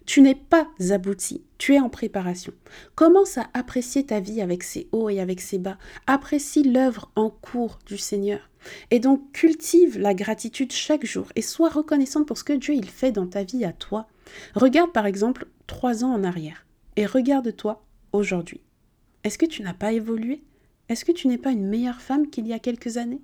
Tu 0.05 0.21
n'es 0.21 0.35
pas 0.35 0.67
abouti, 0.89 1.43
tu 1.57 1.75
es 1.75 1.79
en 1.79 1.89
préparation. 1.89 2.53
Commence 2.95 3.37
à 3.37 3.49
apprécier 3.53 4.05
ta 4.05 4.19
vie 4.19 4.41
avec 4.41 4.63
ses 4.63 4.87
hauts 4.91 5.09
et 5.09 5.19
avec 5.19 5.41
ses 5.41 5.57
bas. 5.57 5.77
Apprécie 6.07 6.63
l'œuvre 6.63 7.11
en 7.15 7.29
cours 7.29 7.79
du 7.85 7.97
Seigneur. 7.97 8.49
Et 8.91 8.99
donc 8.99 9.31
cultive 9.31 9.97
la 9.97 10.13
gratitude 10.13 10.71
chaque 10.71 11.05
jour 11.05 11.27
et 11.35 11.41
sois 11.41 11.69
reconnaissante 11.69 12.27
pour 12.27 12.37
ce 12.37 12.43
que 12.43 12.53
Dieu 12.53 12.73
il 12.73 12.89
fait 12.89 13.11
dans 13.11 13.27
ta 13.27 13.43
vie 13.43 13.65
à 13.65 13.71
toi. 13.71 14.07
Regarde 14.53 14.91
par 14.91 15.05
exemple 15.05 15.47
trois 15.65 16.03
ans 16.03 16.13
en 16.13 16.23
arrière 16.23 16.65
et 16.95 17.05
regarde-toi 17.05 17.83
aujourd'hui. 18.11 18.61
Est-ce 19.23 19.37
que 19.37 19.45
tu 19.45 19.63
n'as 19.63 19.73
pas 19.73 19.93
évolué? 19.93 20.43
Est-ce 20.89 21.05
que 21.05 21.11
tu 21.11 21.27
n'es 21.27 21.37
pas 21.37 21.51
une 21.51 21.67
meilleure 21.67 22.01
femme 22.01 22.29
qu'il 22.29 22.47
y 22.47 22.53
a 22.53 22.59
quelques 22.59 22.97
années? 22.97 23.21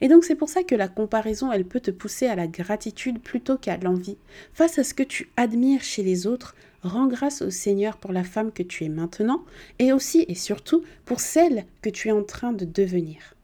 Et 0.00 0.08
donc 0.08 0.24
c'est 0.24 0.34
pour 0.34 0.48
ça 0.48 0.62
que 0.62 0.74
la 0.74 0.88
comparaison, 0.88 1.52
elle 1.52 1.64
peut 1.64 1.80
te 1.80 1.90
pousser 1.90 2.26
à 2.26 2.36
la 2.36 2.46
gratitude 2.46 3.20
plutôt 3.20 3.56
qu'à 3.56 3.76
l'envie. 3.76 4.18
Face 4.52 4.78
à 4.78 4.84
ce 4.84 4.94
que 4.94 5.02
tu 5.02 5.28
admires 5.36 5.82
chez 5.82 6.02
les 6.02 6.26
autres, 6.26 6.54
rends 6.82 7.06
grâce 7.06 7.42
au 7.42 7.50
Seigneur 7.50 7.96
pour 7.96 8.12
la 8.12 8.24
femme 8.24 8.52
que 8.52 8.62
tu 8.62 8.84
es 8.84 8.88
maintenant 8.88 9.44
et 9.78 9.92
aussi 9.92 10.24
et 10.28 10.34
surtout 10.34 10.82
pour 11.04 11.20
celle 11.20 11.64
que 11.82 11.90
tu 11.90 12.08
es 12.08 12.12
en 12.12 12.22
train 12.22 12.52
de 12.52 12.64
devenir. 12.64 13.34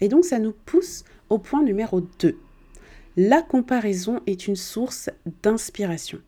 Et 0.00 0.08
donc 0.08 0.24
ça 0.24 0.38
nous 0.38 0.52
pousse 0.52 1.04
au 1.30 1.38
point 1.38 1.62
numéro 1.62 2.00
2. 2.00 2.36
La 3.16 3.42
comparaison 3.42 4.20
est 4.26 4.46
une 4.46 4.56
source 4.56 5.10
d'inspiration. 5.42 6.18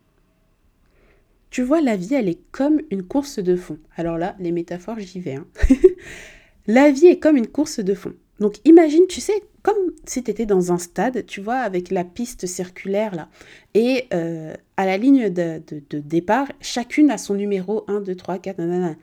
Tu 1.51 1.63
vois, 1.63 1.81
la 1.81 1.97
vie, 1.97 2.15
elle 2.15 2.29
est 2.29 2.41
comme 2.51 2.81
une 2.91 3.05
course 3.05 3.39
de 3.39 3.55
fond. 3.55 3.79
Alors 3.97 4.19
là, 4.19 4.35
les 4.41 4.51
métaphores, 4.51 4.99
j'y 4.99 5.21
vais. 5.21 5.37
Hein. 5.37 5.47
la 6.67 6.91
vie 6.91 7.07
est 7.07 7.21
comme 7.21 7.37
une 7.37 7.47
course 7.47 7.79
de 7.79 7.95
fond. 7.95 8.13
Donc 8.41 8.59
imagine, 8.64 9.07
tu 9.09 9.21
sais, 9.21 9.45
comme 9.62 9.76
si 10.05 10.23
tu 10.23 10.31
étais 10.31 10.47
dans 10.47 10.73
un 10.73 10.79
stade, 10.79 11.25
tu 11.26 11.41
vois, 11.41 11.57
avec 11.57 11.91
la 11.91 12.05
piste 12.05 12.47
circulaire 12.47 13.14
là. 13.14 13.29
Et 13.75 14.07
euh, 14.12 14.55
à 14.76 14.87
la 14.87 14.97
ligne 14.97 15.31
de, 15.31 15.62
départ, 15.91 16.49
chacune 16.61 17.11
a 17.11 17.19
son 17.19 17.35
numéro 17.35 17.85
1, 17.88 18.00
2, 18.00 18.14
3, 18.14 18.38
4, 18.38 18.59
nanana. 18.59 18.97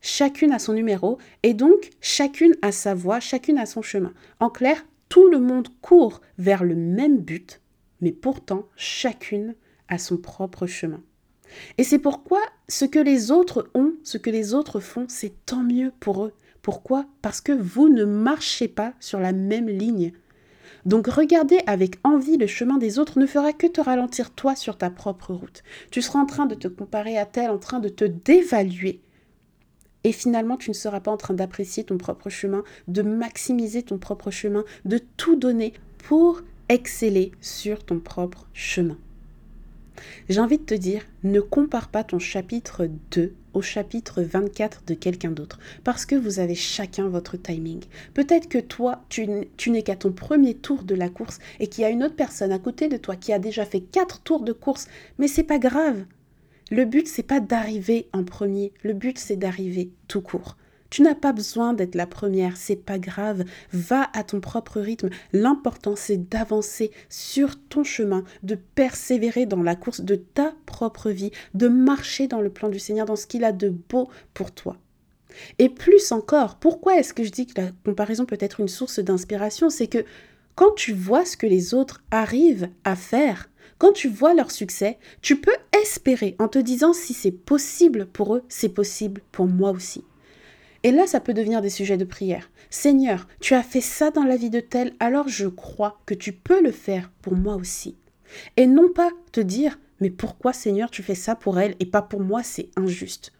Chacune 0.00 0.52
a 0.52 0.58
son 0.58 0.72
numéro. 0.72 1.18
Et 1.42 1.54
donc, 1.54 1.90
chacune 2.00 2.54
a 2.62 2.72
sa 2.72 2.94
voie, 2.94 3.20
chacune 3.20 3.58
a 3.58 3.66
son 3.66 3.82
chemin. 3.82 4.12
En 4.40 4.48
clair, 4.48 4.84
tout 5.08 5.28
le 5.28 5.38
monde 5.38 5.68
court 5.82 6.20
vers 6.38 6.64
le 6.64 6.74
même 6.74 7.18
but, 7.18 7.60
mais 8.00 8.12
pourtant, 8.12 8.66
chacune 8.76 9.54
a 9.88 9.98
son 9.98 10.16
propre 10.16 10.66
chemin. 10.66 11.02
Et 11.78 11.84
c'est 11.84 11.98
pourquoi 11.98 12.40
ce 12.68 12.84
que 12.84 12.98
les 12.98 13.30
autres 13.30 13.68
ont, 13.74 13.92
ce 14.04 14.18
que 14.18 14.30
les 14.30 14.54
autres 14.54 14.80
font, 14.80 15.06
c'est 15.08 15.44
tant 15.46 15.62
mieux 15.62 15.92
pour 16.00 16.24
eux. 16.24 16.32
Pourquoi? 16.62 17.06
Parce 17.22 17.40
que 17.40 17.52
vous 17.52 17.88
ne 17.88 18.04
marchez 18.04 18.68
pas 18.68 18.92
sur 19.00 19.18
la 19.18 19.32
même 19.32 19.68
ligne. 19.68 20.12
Donc 20.86 21.08
regarder 21.08 21.60
avec 21.66 21.96
envie 22.04 22.36
le 22.36 22.46
chemin 22.46 22.78
des 22.78 22.98
autres 22.98 23.18
ne 23.18 23.26
fera 23.26 23.52
que 23.52 23.66
te 23.66 23.80
ralentir 23.80 24.30
toi 24.30 24.56
sur 24.56 24.78
ta 24.78 24.90
propre 24.90 25.34
route. 25.34 25.62
Tu 25.90 26.00
seras 26.00 26.20
en 26.20 26.26
train 26.26 26.46
de 26.46 26.54
te 26.54 26.68
comparer 26.68 27.18
à 27.18 27.26
tel, 27.26 27.50
en 27.50 27.58
train 27.58 27.80
de 27.80 27.88
te 27.88 28.04
dévaluer. 28.04 29.00
Et 30.04 30.12
finalement, 30.12 30.56
tu 30.56 30.70
ne 30.70 30.74
seras 30.74 31.00
pas 31.00 31.10
en 31.10 31.18
train 31.18 31.34
d'apprécier 31.34 31.84
ton 31.84 31.98
propre 31.98 32.30
chemin, 32.30 32.62
de 32.88 33.02
maximiser 33.02 33.82
ton 33.82 33.98
propre 33.98 34.30
chemin, 34.30 34.64
de 34.86 34.98
tout 35.16 35.36
donner 35.36 35.74
pour 35.98 36.40
exceller 36.70 37.32
sur 37.40 37.84
ton 37.84 38.00
propre 38.00 38.46
chemin. 38.54 38.96
J'ai 40.28 40.40
envie 40.40 40.58
de 40.58 40.64
te 40.64 40.74
dire, 40.74 41.02
ne 41.24 41.40
compare 41.40 41.88
pas 41.88 42.04
ton 42.04 42.18
chapitre 42.18 42.88
2 43.10 43.34
au 43.52 43.62
chapitre 43.62 44.22
24 44.22 44.84
de 44.86 44.94
quelqu'un 44.94 45.30
d'autre, 45.30 45.58
parce 45.84 46.06
que 46.06 46.14
vous 46.14 46.38
avez 46.38 46.54
chacun 46.54 47.08
votre 47.08 47.36
timing. 47.36 47.82
Peut-être 48.14 48.48
que 48.48 48.58
toi, 48.58 49.02
tu, 49.08 49.26
n'es 49.26 49.82
qu'à 49.82 49.96
ton 49.96 50.12
premier 50.12 50.54
tour 50.54 50.84
de 50.84 50.94
la 50.94 51.08
course 51.08 51.38
et 51.58 51.66
qu'il 51.66 51.82
y 51.82 51.84
a 51.84 51.90
une 51.90 52.04
autre 52.04 52.16
personne 52.16 52.52
à 52.52 52.58
côté 52.58 52.88
de 52.88 52.96
toi 52.96 53.16
qui 53.16 53.32
a 53.32 53.38
déjà 53.38 53.64
fait 53.64 53.80
quatre 53.80 54.20
tours 54.20 54.42
de 54.42 54.52
course, 54.52 54.88
mais 55.18 55.28
c'est 55.28 55.44
pas 55.44 55.58
grave. 55.58 56.04
Le 56.70 56.84
but, 56.84 57.08
c'est 57.08 57.24
pas 57.24 57.40
d'arriver 57.40 58.08
en 58.12 58.22
premier, 58.22 58.72
le 58.82 58.92
but, 58.92 59.18
c'est 59.18 59.36
d'arriver 59.36 59.90
tout 60.06 60.20
court. 60.20 60.56
Tu 60.90 61.02
n'as 61.02 61.14
pas 61.14 61.32
besoin 61.32 61.72
d'être 61.72 61.94
la 61.94 62.06
première, 62.06 62.56
c'est 62.56 62.76
pas 62.76 62.98
grave. 62.98 63.44
Va 63.72 64.10
à 64.12 64.24
ton 64.24 64.40
propre 64.40 64.80
rythme. 64.80 65.08
L'important, 65.32 65.94
c'est 65.96 66.28
d'avancer 66.28 66.90
sur 67.08 67.56
ton 67.68 67.84
chemin, 67.84 68.24
de 68.42 68.56
persévérer 68.56 69.46
dans 69.46 69.62
la 69.62 69.76
course 69.76 70.00
de 70.00 70.16
ta 70.16 70.52
propre 70.66 71.10
vie, 71.10 71.30
de 71.54 71.68
marcher 71.68 72.26
dans 72.26 72.40
le 72.40 72.50
plan 72.50 72.68
du 72.68 72.80
Seigneur, 72.80 73.06
dans 73.06 73.16
ce 73.16 73.26
qu'il 73.26 73.44
a 73.44 73.52
de 73.52 73.68
beau 73.68 74.08
pour 74.34 74.50
toi. 74.50 74.76
Et 75.58 75.68
plus 75.68 76.10
encore, 76.10 76.56
pourquoi 76.56 76.98
est-ce 76.98 77.14
que 77.14 77.22
je 77.22 77.30
dis 77.30 77.46
que 77.46 77.60
la 77.60 77.70
comparaison 77.84 78.26
peut 78.26 78.38
être 78.40 78.58
une 78.58 78.68
source 78.68 78.98
d'inspiration? 78.98 79.70
C'est 79.70 79.86
que 79.86 80.04
quand 80.56 80.72
tu 80.74 80.92
vois 80.92 81.24
ce 81.24 81.36
que 81.36 81.46
les 81.46 81.72
autres 81.72 82.02
arrivent 82.10 82.68
à 82.82 82.96
faire, 82.96 83.48
quand 83.78 83.92
tu 83.92 84.08
vois 84.08 84.34
leur 84.34 84.50
succès, 84.50 84.98
tu 85.22 85.40
peux 85.40 85.56
espérer 85.80 86.36
en 86.38 86.48
te 86.48 86.58
disant 86.58 86.92
si 86.92 87.14
c'est 87.14 87.30
possible 87.30 88.06
pour 88.06 88.34
eux, 88.34 88.42
c'est 88.48 88.68
possible 88.68 89.22
pour 89.32 89.46
moi 89.46 89.70
aussi. 89.70 90.04
Et 90.82 90.92
là, 90.92 91.06
ça 91.06 91.20
peut 91.20 91.34
devenir 91.34 91.60
des 91.60 91.70
sujets 91.70 91.98
de 91.98 92.04
prière. 92.04 92.50
Seigneur, 92.70 93.26
tu 93.40 93.54
as 93.54 93.62
fait 93.62 93.82
ça 93.82 94.10
dans 94.10 94.24
la 94.24 94.36
vie 94.36 94.50
de 94.50 94.60
tel, 94.60 94.94
alors 94.98 95.28
je 95.28 95.46
crois 95.46 96.00
que 96.06 96.14
tu 96.14 96.32
peux 96.32 96.62
le 96.62 96.72
faire 96.72 97.10
pour 97.20 97.34
moi 97.34 97.56
aussi. 97.56 97.96
Et 98.56 98.66
non 98.66 98.90
pas 98.92 99.10
te 99.32 99.40
dire, 99.40 99.78
mais 100.00 100.10
pourquoi 100.10 100.52
Seigneur 100.52 100.90
tu 100.90 101.02
fais 101.02 101.14
ça 101.14 101.34
pour 101.34 101.58
elle 101.58 101.76
et 101.80 101.86
pas 101.86 102.02
pour 102.02 102.20
moi, 102.20 102.42
c'est 102.42 102.70
injuste. 102.76 103.32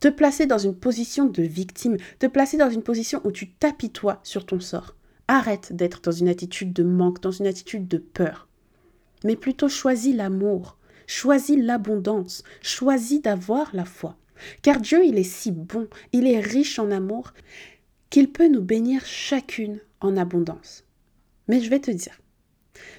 Te 0.00 0.08
placer 0.08 0.46
dans 0.46 0.58
une 0.58 0.74
position 0.74 1.26
de 1.26 1.42
victime, 1.42 1.96
te 2.18 2.26
placer 2.26 2.56
dans 2.56 2.70
une 2.70 2.82
position 2.82 3.20
où 3.24 3.32
tu 3.32 3.50
t'apitoies 3.50 4.20
sur 4.22 4.46
ton 4.46 4.60
sort. 4.60 4.94
Arrête 5.28 5.74
d'être 5.74 6.00
dans 6.00 6.12
une 6.12 6.28
attitude 6.28 6.72
de 6.72 6.82
manque, 6.82 7.20
dans 7.20 7.30
une 7.30 7.46
attitude 7.46 7.88
de 7.88 7.98
peur. 7.98 8.48
Mais 9.24 9.36
plutôt 9.36 9.68
choisis 9.68 10.14
l'amour, 10.14 10.78
choisis 11.06 11.58
l'abondance, 11.58 12.44
choisis 12.62 13.20
d'avoir 13.20 13.74
la 13.74 13.84
foi. 13.84 14.16
Car 14.62 14.80
Dieu, 14.80 15.04
il 15.04 15.18
est 15.18 15.22
si 15.22 15.52
bon, 15.52 15.88
il 16.12 16.26
est 16.26 16.40
riche 16.40 16.78
en 16.78 16.90
amour, 16.90 17.32
qu'il 18.10 18.30
peut 18.30 18.48
nous 18.48 18.62
bénir 18.62 19.04
chacune 19.04 19.80
en 20.00 20.16
abondance. 20.16 20.84
Mais 21.48 21.60
je 21.60 21.70
vais 21.70 21.80
te 21.80 21.90
dire, 21.90 22.20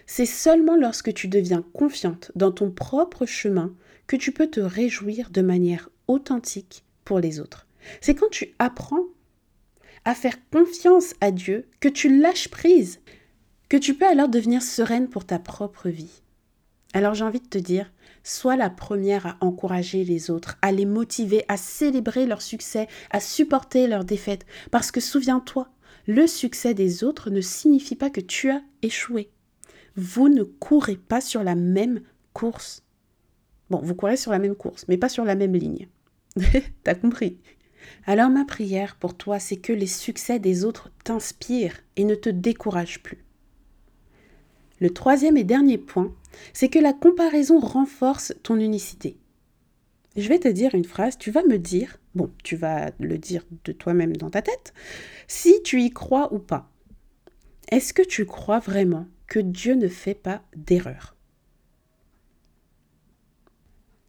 c'est 0.06 0.26
seulement 0.26 0.76
lorsque 0.76 1.14
tu 1.14 1.28
deviens 1.28 1.64
confiante 1.74 2.32
dans 2.36 2.52
ton 2.52 2.72
propre 2.72 3.26
chemin 3.26 3.74
que 4.08 4.16
tu 4.16 4.32
peux 4.32 4.48
te 4.48 4.60
réjouir 4.60 5.30
de 5.30 5.42
manière 5.42 5.90
authentique 6.08 6.84
pour 7.04 7.20
les 7.20 7.40
autres. 7.40 7.68
C'est 8.02 8.16
quand 8.16 8.30
tu 8.30 8.54
apprends 8.60 9.06
à 10.06 10.16
faire 10.16 10.38
confiance 10.50 11.14
à 11.22 11.32
Dieu 11.32 11.68
que 11.80 11.90
tu 11.90 12.20
lâches 12.20 12.48
prise, 12.50 13.00
que 13.70 13.78
tu 13.78 13.94
peux 13.94 14.08
alors 14.08 14.30
devenir 14.30 14.62
sereine 14.62 15.10
pour 15.10 15.26
ta 15.26 15.40
propre 15.40 15.90
vie. 15.90 16.22
Alors 16.94 17.14
j'ai 17.14 17.26
envie 17.26 17.42
de 17.42 17.48
te 17.48 17.58
dire, 17.58 17.92
sois 18.28 18.56
la 18.56 18.70
première 18.70 19.26
à 19.26 19.38
encourager 19.42 20.04
les 20.04 20.30
autres, 20.30 20.58
à 20.62 20.72
les 20.72 20.86
motiver, 20.86 21.46
à 21.48 21.58
célébrer 21.58 22.26
leur 22.26 22.42
succès, 22.42 22.88
à 23.10 23.20
supporter 23.20 23.88
leurs 23.88 24.06
défaites. 24.06 24.46
Parce 24.72 24.92
que 24.92 25.00
souviens-toi, 25.00 25.70
le 26.08 26.28
succès 26.28 26.74
des 26.74 27.04
autres 27.04 27.30
ne 27.30 27.42
signifie 27.42 27.96
pas 27.96 28.10
que 28.10 28.22
tu 28.22 28.50
as 28.50 28.62
échoué. 28.82 29.30
Vous 29.96 30.30
ne 30.30 30.44
courez 30.44 30.98
pas 30.98 31.22
sur 31.22 31.44
la 31.44 31.56
même 31.56 32.02
course. 32.34 32.84
Bon, 33.70 33.80
vous 33.82 33.96
courez 33.96 34.18
sur 34.18 34.32
la 34.32 34.40
même 34.40 34.56
course, 34.56 34.86
mais 34.88 34.98
pas 34.98 35.10
sur 35.10 35.26
la 35.26 35.36
même 35.36 35.56
ligne. 35.56 35.88
T'as 36.84 36.96
compris? 36.96 37.40
Alors 38.06 38.30
ma 38.30 38.46
prière 38.46 38.96
pour 38.98 39.16
toi, 39.16 39.40
c'est 39.40 39.58
que 39.58 39.74
les 39.74 39.88
succès 39.88 40.40
des 40.40 40.66
autres 40.66 40.92
t'inspirent 41.04 41.80
et 41.96 42.04
ne 42.04 42.16
te 42.16 42.30
découragent 42.30 43.02
plus. 43.02 43.27
Le 44.80 44.90
troisième 44.92 45.38
et 45.38 45.44
dernier 45.44 45.78
point, 45.78 46.14
c'est 46.54 46.70
que 46.70 46.80
la 46.80 46.94
comparaison 46.94 47.60
renforce 47.60 48.34
ton 48.44 48.60
unicité. 48.60 49.18
Je 50.16 50.28
vais 50.30 50.40
te 50.40 50.48
dire 50.48 50.74
une 50.74 50.86
phrase, 50.86 51.18
tu 51.18 51.32
vas 51.32 51.44
me 51.44 51.58
dire, 51.58 52.00
bon, 52.16 52.32
tu 52.44 52.56
vas 52.56 52.92
le 53.00 53.18
dire 53.18 53.46
de 53.66 53.72
toi-même 53.72 54.16
dans 54.18 54.30
ta 54.30 54.42
tête, 54.42 54.74
si 55.28 55.62
tu 55.64 55.82
y 55.82 55.92
crois 55.92 56.34
ou 56.34 56.40
pas. 56.40 56.72
Est-ce 57.70 57.94
que 57.94 58.02
tu 58.02 58.26
crois 58.26 58.60
vraiment 58.60 59.08
que 59.28 59.40
Dieu 59.40 59.76
ne 59.76 59.88
fait 59.88 60.16
pas 60.16 60.42
d'erreur 60.56 61.16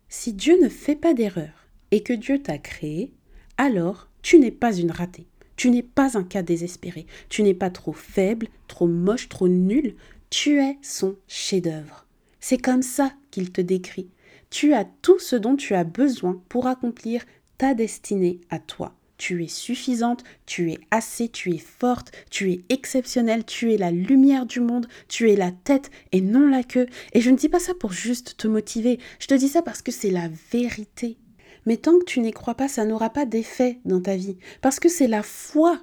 Si 0.09 0.33
Dieu 0.33 0.59
ne 0.63 0.69
fait 0.69 0.97
pas 0.97 1.13
d'erreur 1.13 1.69
et 1.91 2.03
que 2.03 2.13
Dieu 2.13 2.43
t'a 2.43 2.59
créé, 2.59 3.13
alors 3.57 4.09
tu 4.23 4.39
n'es 4.39 4.51
pas 4.51 4.75
une 4.75 4.91
ratée. 4.91 5.27
Tu 5.57 5.71
n'es 5.71 5.83
pas 5.83 6.17
un 6.17 6.23
cas 6.23 6.43
désespéré. 6.43 7.07
Tu 7.29 7.43
n'es 7.43 7.53
pas 7.53 7.69
trop 7.69 7.93
faible, 7.93 8.47
trop 8.69 8.87
moche, 8.87 9.29
trop 9.29 9.49
nul. 9.49 9.97
Tu 10.31 10.61
es 10.61 10.77
son 10.83 11.17
chef-d'œuvre. 11.27 12.07
C'est 12.39 12.59
comme 12.59 12.83
ça 12.83 13.13
qu'il 13.31 13.51
te 13.51 13.63
décrit. 13.63 14.11
Tu 14.51 14.75
as 14.75 14.85
tout 14.85 15.19
ce 15.19 15.37
dont 15.37 15.57
tu 15.57 15.75
as 15.75 15.85
besoin 15.85 16.43
pour 16.51 16.67
accomplir 16.67 17.25
ta 17.57 17.73
destinée 17.73 18.41
à 18.51 18.59
toi. 18.59 18.95
Tu 19.17 19.43
es 19.43 19.49
suffisante, 19.49 20.23
tu 20.45 20.71
es 20.71 20.79
assez, 20.91 21.31
tu 21.31 21.55
es 21.55 21.59
forte, 21.59 22.13
tu 22.31 22.53
es 22.53 22.65
exceptionnelle, 22.69 23.45
tu 23.47 23.73
es 23.73 23.79
la 23.79 23.91
lumière 23.91 24.45
du 24.45 24.61
monde, 24.61 24.87
tu 25.09 25.31
es 25.31 25.35
la 25.35 25.51
tête 25.51 25.91
et 26.13 26.21
non 26.21 26.47
la 26.47 26.63
queue. 26.63 26.87
Et 27.15 27.23
je 27.23 27.31
ne 27.31 27.37
dis 27.37 27.49
pas 27.49 27.59
ça 27.59 27.73
pour 27.75 27.93
juste 27.93 28.37
te 28.37 28.47
motiver, 28.47 29.01
je 29.19 29.27
te 29.27 29.35
dis 29.35 29.49
ça 29.49 29.63
parce 29.63 29.81
que 29.81 29.91
c'est 29.91 30.11
la 30.11 30.29
vérité. 30.53 31.17
Mais 31.65 31.79
tant 31.79 31.99
que 31.99 32.05
tu 32.05 32.21
n'y 32.21 32.33
crois 32.33 32.55
pas, 32.55 32.69
ça 32.69 32.85
n'aura 32.85 33.11
pas 33.11 33.25
d'effet 33.25 33.81
dans 33.85 34.01
ta 34.01 34.15
vie, 34.15 34.37
parce 34.61 34.79
que 34.79 34.89
c'est 34.89 35.09
la 35.09 35.23
foi 35.23 35.81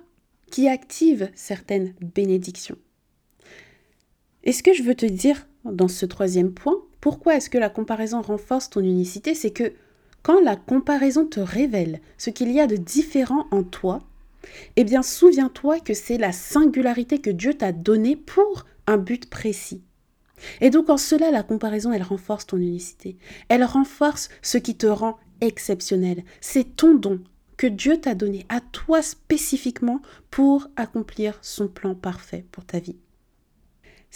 qui 0.49 0.69
active 0.69 1.29
certaines 1.35 1.93
bénédictions. 1.99 2.77
Et 4.45 4.51
ce 4.51 4.63
que 4.63 4.73
je 4.73 4.83
veux 4.83 4.95
te 4.95 5.05
dire 5.05 5.47
dans 5.63 5.87
ce 5.87 6.05
troisième 6.05 6.53
point, 6.53 6.77
pourquoi 7.01 7.35
est-ce 7.35 7.49
que 7.49 7.57
la 7.57 7.69
comparaison 7.69 8.21
renforce 8.21 8.69
ton 8.69 8.81
unicité? 8.81 9.33
C'est 9.33 9.51
que 9.51 9.73
quand 10.21 10.39
la 10.39 10.55
comparaison 10.55 11.25
te 11.25 11.39
révèle 11.39 11.99
ce 12.17 12.29
qu'il 12.29 12.51
y 12.51 12.59
a 12.59 12.67
de 12.67 12.77
différent 12.77 13.47
en 13.51 13.63
toi, 13.63 14.01
eh 14.75 14.83
bien 14.83 15.01
souviens-toi 15.01 15.79
que 15.79 15.93
c'est 15.93 16.17
la 16.17 16.31
singularité 16.31 17.19
que 17.19 17.31
Dieu 17.31 17.55
t'a 17.55 17.71
donnée 17.71 18.15
pour 18.15 18.65
un 18.87 18.97
but 18.97 19.29
précis. 19.29 19.83
Et 20.61 20.69
donc 20.69 20.89
en 20.89 20.97
cela, 20.97 21.31
la 21.31 21.43
comparaison, 21.43 21.91
elle 21.91 22.03
renforce 22.03 22.45
ton 22.45 22.57
unicité. 22.57 23.17
Elle 23.49 23.63
renforce 23.63 24.29
ce 24.41 24.57
qui 24.57 24.75
te 24.75 24.87
rend 24.87 25.17
exceptionnel. 25.41 26.23
C'est 26.41 26.75
ton 26.75 26.93
don 26.93 27.21
que 27.57 27.67
Dieu 27.67 27.97
t'a 27.97 28.15
donné 28.15 28.45
à 28.49 28.59
toi 28.59 29.01
spécifiquement 29.01 30.01
pour 30.29 30.67
accomplir 30.75 31.39
son 31.41 31.67
plan 31.67 31.95
parfait 31.95 32.45
pour 32.51 32.65
ta 32.65 32.79
vie. 32.79 32.97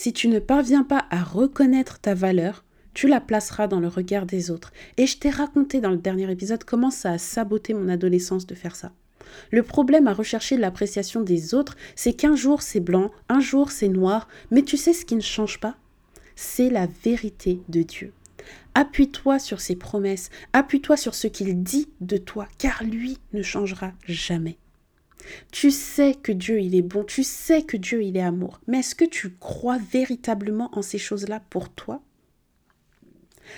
Si 0.02 0.14
tu 0.14 0.30
ne 0.30 0.40
parviens 0.40 0.86
pas 0.86 1.08
à 1.10 1.22
reconnaître 1.22 2.00
ta 2.00 2.14
valeur, 2.14 2.64
tu 2.94 3.10
la 3.10 3.20
placeras 3.20 3.68
dans 3.68 3.82
le 3.82 3.90
regard 3.90 4.26
des 4.26 4.50
autres. 4.50 4.72
Et 4.96 5.06
je 5.06 5.18
t'ai 5.18 5.30
raconté 5.30 5.82
dans 5.82 5.90
le 5.90 5.98
dernier 5.98 6.32
épisode 6.32 6.64
comment 6.64 6.90
ça 6.90 7.12
a 7.12 7.18
saboté 7.18 7.74
mon 7.74 7.90
adolescence 7.90 8.48
de 8.48 8.56
faire 8.56 8.78
ça. 8.78 8.94
Le 9.52 9.62
problème 9.62 10.08
à 10.08 10.14
rechercher 10.14 10.56
l'appréciation 10.56 11.20
des 11.20 11.54
autres, 11.54 11.76
c'est 11.98 12.14
qu'un 12.14 12.38
jour 12.38 12.62
c'est 12.62 12.80
blanc, 12.80 13.12
un 13.28 13.42
jour 13.42 13.72
c'est 13.72 13.90
noir, 13.90 14.30
mais 14.52 14.62
tu 14.62 14.78
sais 14.78 14.94
ce 14.94 15.04
qui 15.04 15.18
ne 15.18 15.22
change 15.22 15.60
pas? 15.60 15.76
C'est 16.38 16.70
la 16.70 16.88
vérité 17.04 17.60
de 17.68 17.82
Dieu. 17.82 18.14
Appuie-toi 18.76 19.38
sur 19.38 19.60
ses 19.60 19.76
promesses, 19.76 20.30
appuie-toi 20.54 20.96
sur 20.96 21.14
ce 21.14 21.28
qu'il 21.28 21.62
dit 21.62 21.90
de 22.00 22.16
toi, 22.16 22.48
car 22.58 22.86
lui 22.86 23.18
ne 23.34 23.42
changera 23.42 23.92
jamais. 24.08 24.60
Tu 25.52 25.72
sais 25.72 26.16
que 26.16 26.32
Dieu 26.32 26.62
il 26.62 26.76
est 26.76 26.82
bon, 26.82 27.04
tu 27.04 27.24
sais 27.24 27.64
que 27.64 27.78
Dieu 27.78 28.04
il 28.04 28.18
est 28.18 28.22
amour, 28.22 28.62
mais 28.68 28.80
est-ce 28.80 28.96
que 28.96 29.06
tu 29.06 29.32
crois 29.32 29.78
véritablement 29.78 30.70
en 30.74 30.82
ces 30.82 30.98
choses-là 30.98 31.42
pour 31.50 31.70
toi? 31.70 32.02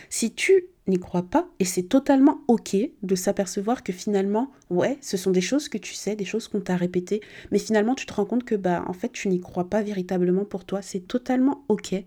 Si 0.09 0.33
tu 0.33 0.65
n'y 0.87 0.99
crois 0.99 1.23
pas, 1.23 1.47
et 1.59 1.65
c'est 1.65 1.83
totalement 1.83 2.41
ok 2.47 2.75
de 3.03 3.15
s'apercevoir 3.15 3.83
que 3.83 3.93
finalement, 3.93 4.51
ouais, 4.69 4.97
ce 5.01 5.15
sont 5.15 5.31
des 5.31 5.41
choses 5.41 5.69
que 5.69 5.77
tu 5.77 5.93
sais, 5.93 6.15
des 6.15 6.25
choses 6.25 6.47
qu'on 6.47 6.61
t'a 6.61 6.75
répétées, 6.75 7.21
mais 7.51 7.59
finalement 7.59 7.95
tu 7.95 8.05
te 8.05 8.13
rends 8.13 8.25
compte 8.25 8.43
que 8.43 8.55
bah 8.55 8.83
en 8.87 8.93
fait 8.93 9.11
tu 9.11 9.27
n'y 9.27 9.39
crois 9.39 9.69
pas 9.69 9.83
véritablement 9.83 10.45
pour 10.45 10.65
toi, 10.65 10.81
c'est 10.81 11.07
totalement 11.07 11.63
ok 11.67 12.03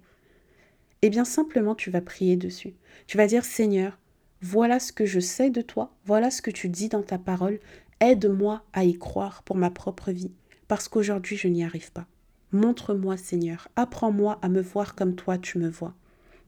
eh 1.05 1.11
bien 1.11 1.27
simplement 1.27 1.75
tu 1.75 1.91
vas 1.91 2.01
prier 2.01 2.35
dessus. 2.35 2.73
Tu 3.07 3.19
vas 3.19 3.27
dire 3.27 3.45
Seigneur, 3.45 3.99
voilà 4.41 4.81
ce 4.81 4.91
que 4.91 5.05
je 5.05 5.21
sais 5.21 5.51
de 5.51 5.61
toi, 5.61 5.95
voilà 6.07 6.31
ce 6.31 6.41
que 6.41 6.51
tu 6.51 6.71
dis 6.71 6.89
dans 6.89 7.03
ta 7.03 7.19
parole, 7.19 7.61
aide-moi 8.01 8.63
à 8.73 8.85
y 8.85 8.95
croire 8.95 9.43
pour 9.43 9.57
ma 9.57 9.71
propre 9.71 10.11
vie, 10.11 10.33
parce 10.69 10.89
qu'aujourd'hui 10.89 11.37
je 11.37 11.49
n'y 11.49 11.65
arrive 11.65 11.93
pas. 11.93 12.07
Montre-moi 12.53 13.17
Seigneur, 13.17 13.69
apprends-moi 13.77 14.39
à 14.43 14.49
me 14.49 14.61
voir 14.61 14.95
comme 14.95 15.15
toi 15.15 15.39
tu 15.39 15.59
me 15.59 15.69
vois. 15.69 15.95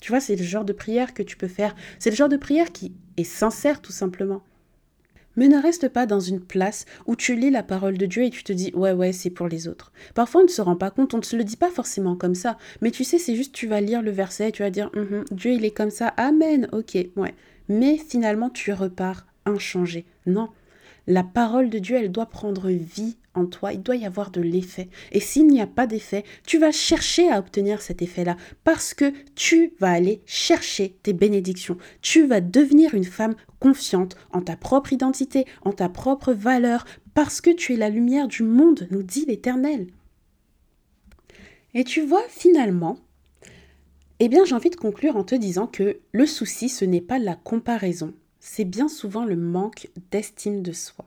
Tu 0.00 0.12
vois, 0.12 0.20
c'est 0.20 0.36
le 0.36 0.44
genre 0.44 0.64
de 0.64 0.72
prière 0.72 1.14
que 1.14 1.22
tu 1.22 1.36
peux 1.36 1.48
faire, 1.48 1.74
c'est 1.98 2.10
le 2.10 2.16
genre 2.16 2.28
de 2.28 2.36
prière 2.36 2.72
qui 2.72 2.92
est 3.16 3.24
sincère 3.24 3.80
tout 3.80 3.92
simplement. 3.92 4.42
Mais 5.36 5.48
ne 5.48 5.60
reste 5.60 5.88
pas 5.88 6.06
dans 6.06 6.20
une 6.20 6.40
place 6.40 6.86
où 7.06 7.14
tu 7.14 7.36
lis 7.36 7.50
la 7.50 7.62
parole 7.62 7.98
de 7.98 8.06
Dieu 8.06 8.24
et 8.24 8.30
tu 8.30 8.42
te 8.42 8.52
dis 8.52 8.72
ouais 8.74 8.92
ouais 8.92 9.12
c'est 9.12 9.30
pour 9.30 9.48
les 9.48 9.68
autres. 9.68 9.92
Parfois 10.14 10.40
on 10.40 10.44
ne 10.44 10.50
se 10.50 10.62
rend 10.62 10.76
pas 10.76 10.90
compte, 10.90 11.12
on 11.12 11.18
ne 11.18 11.22
se 11.22 11.36
le 11.36 11.44
dit 11.44 11.56
pas 11.56 11.70
forcément 11.70 12.16
comme 12.16 12.34
ça, 12.34 12.56
mais 12.80 12.90
tu 12.90 13.04
sais 13.04 13.18
c'est 13.18 13.36
juste 13.36 13.54
tu 13.54 13.66
vas 13.66 13.80
lire 13.80 14.02
le 14.02 14.10
verset 14.10 14.48
et 14.48 14.52
tu 14.52 14.62
vas 14.62 14.70
dire 14.70 14.90
mm-hmm, 14.94 15.34
Dieu 15.34 15.52
il 15.52 15.64
est 15.64 15.76
comme 15.76 15.90
ça, 15.90 16.08
amen, 16.16 16.68
ok, 16.72 16.96
ouais. 17.16 17.34
Mais 17.68 17.98
finalement 17.98 18.48
tu 18.48 18.72
repars 18.72 19.26
inchangé. 19.44 20.06
Non, 20.24 20.48
la 21.06 21.22
parole 21.22 21.70
de 21.70 21.78
Dieu 21.78 21.96
elle 21.96 22.12
doit 22.12 22.26
prendre 22.26 22.70
vie 22.70 23.16
en 23.36 23.46
toi, 23.46 23.72
il 23.72 23.82
doit 23.82 23.96
y 23.96 24.06
avoir 24.06 24.30
de 24.30 24.40
l'effet. 24.40 24.88
Et 25.12 25.20
s'il 25.20 25.46
n'y 25.46 25.60
a 25.60 25.66
pas 25.66 25.86
d'effet, 25.86 26.24
tu 26.46 26.58
vas 26.58 26.72
chercher 26.72 27.30
à 27.30 27.38
obtenir 27.38 27.82
cet 27.82 28.02
effet-là 28.02 28.36
parce 28.64 28.94
que 28.94 29.12
tu 29.34 29.74
vas 29.78 29.90
aller 29.90 30.22
chercher 30.24 30.96
tes 31.02 31.12
bénédictions. 31.12 31.76
Tu 32.00 32.26
vas 32.26 32.40
devenir 32.40 32.94
une 32.94 33.04
femme 33.04 33.36
confiante 33.60 34.16
en 34.32 34.40
ta 34.40 34.56
propre 34.56 34.92
identité, 34.92 35.44
en 35.62 35.72
ta 35.72 35.88
propre 35.88 36.32
valeur, 36.32 36.86
parce 37.14 37.40
que 37.40 37.50
tu 37.50 37.74
es 37.74 37.76
la 37.76 37.90
lumière 37.90 38.28
du 38.28 38.42
monde, 38.42 38.88
nous 38.90 39.02
dit 39.02 39.26
l'Éternel. 39.26 39.88
Et 41.74 41.84
tu 41.84 42.00
vois, 42.00 42.24
finalement, 42.28 42.98
eh 44.18 44.28
bien 44.28 44.44
j'ai 44.46 44.54
envie 44.54 44.70
de 44.70 44.76
conclure 44.76 45.16
en 45.16 45.24
te 45.24 45.34
disant 45.34 45.66
que 45.66 45.98
le 46.12 46.26
souci, 46.26 46.70
ce 46.70 46.86
n'est 46.86 47.02
pas 47.02 47.18
la 47.18 47.34
comparaison, 47.34 48.14
c'est 48.48 48.64
bien 48.64 48.88
souvent 48.88 49.24
le 49.24 49.36
manque 49.36 49.88
d'estime 50.10 50.62
de 50.62 50.72
soi 50.72 51.06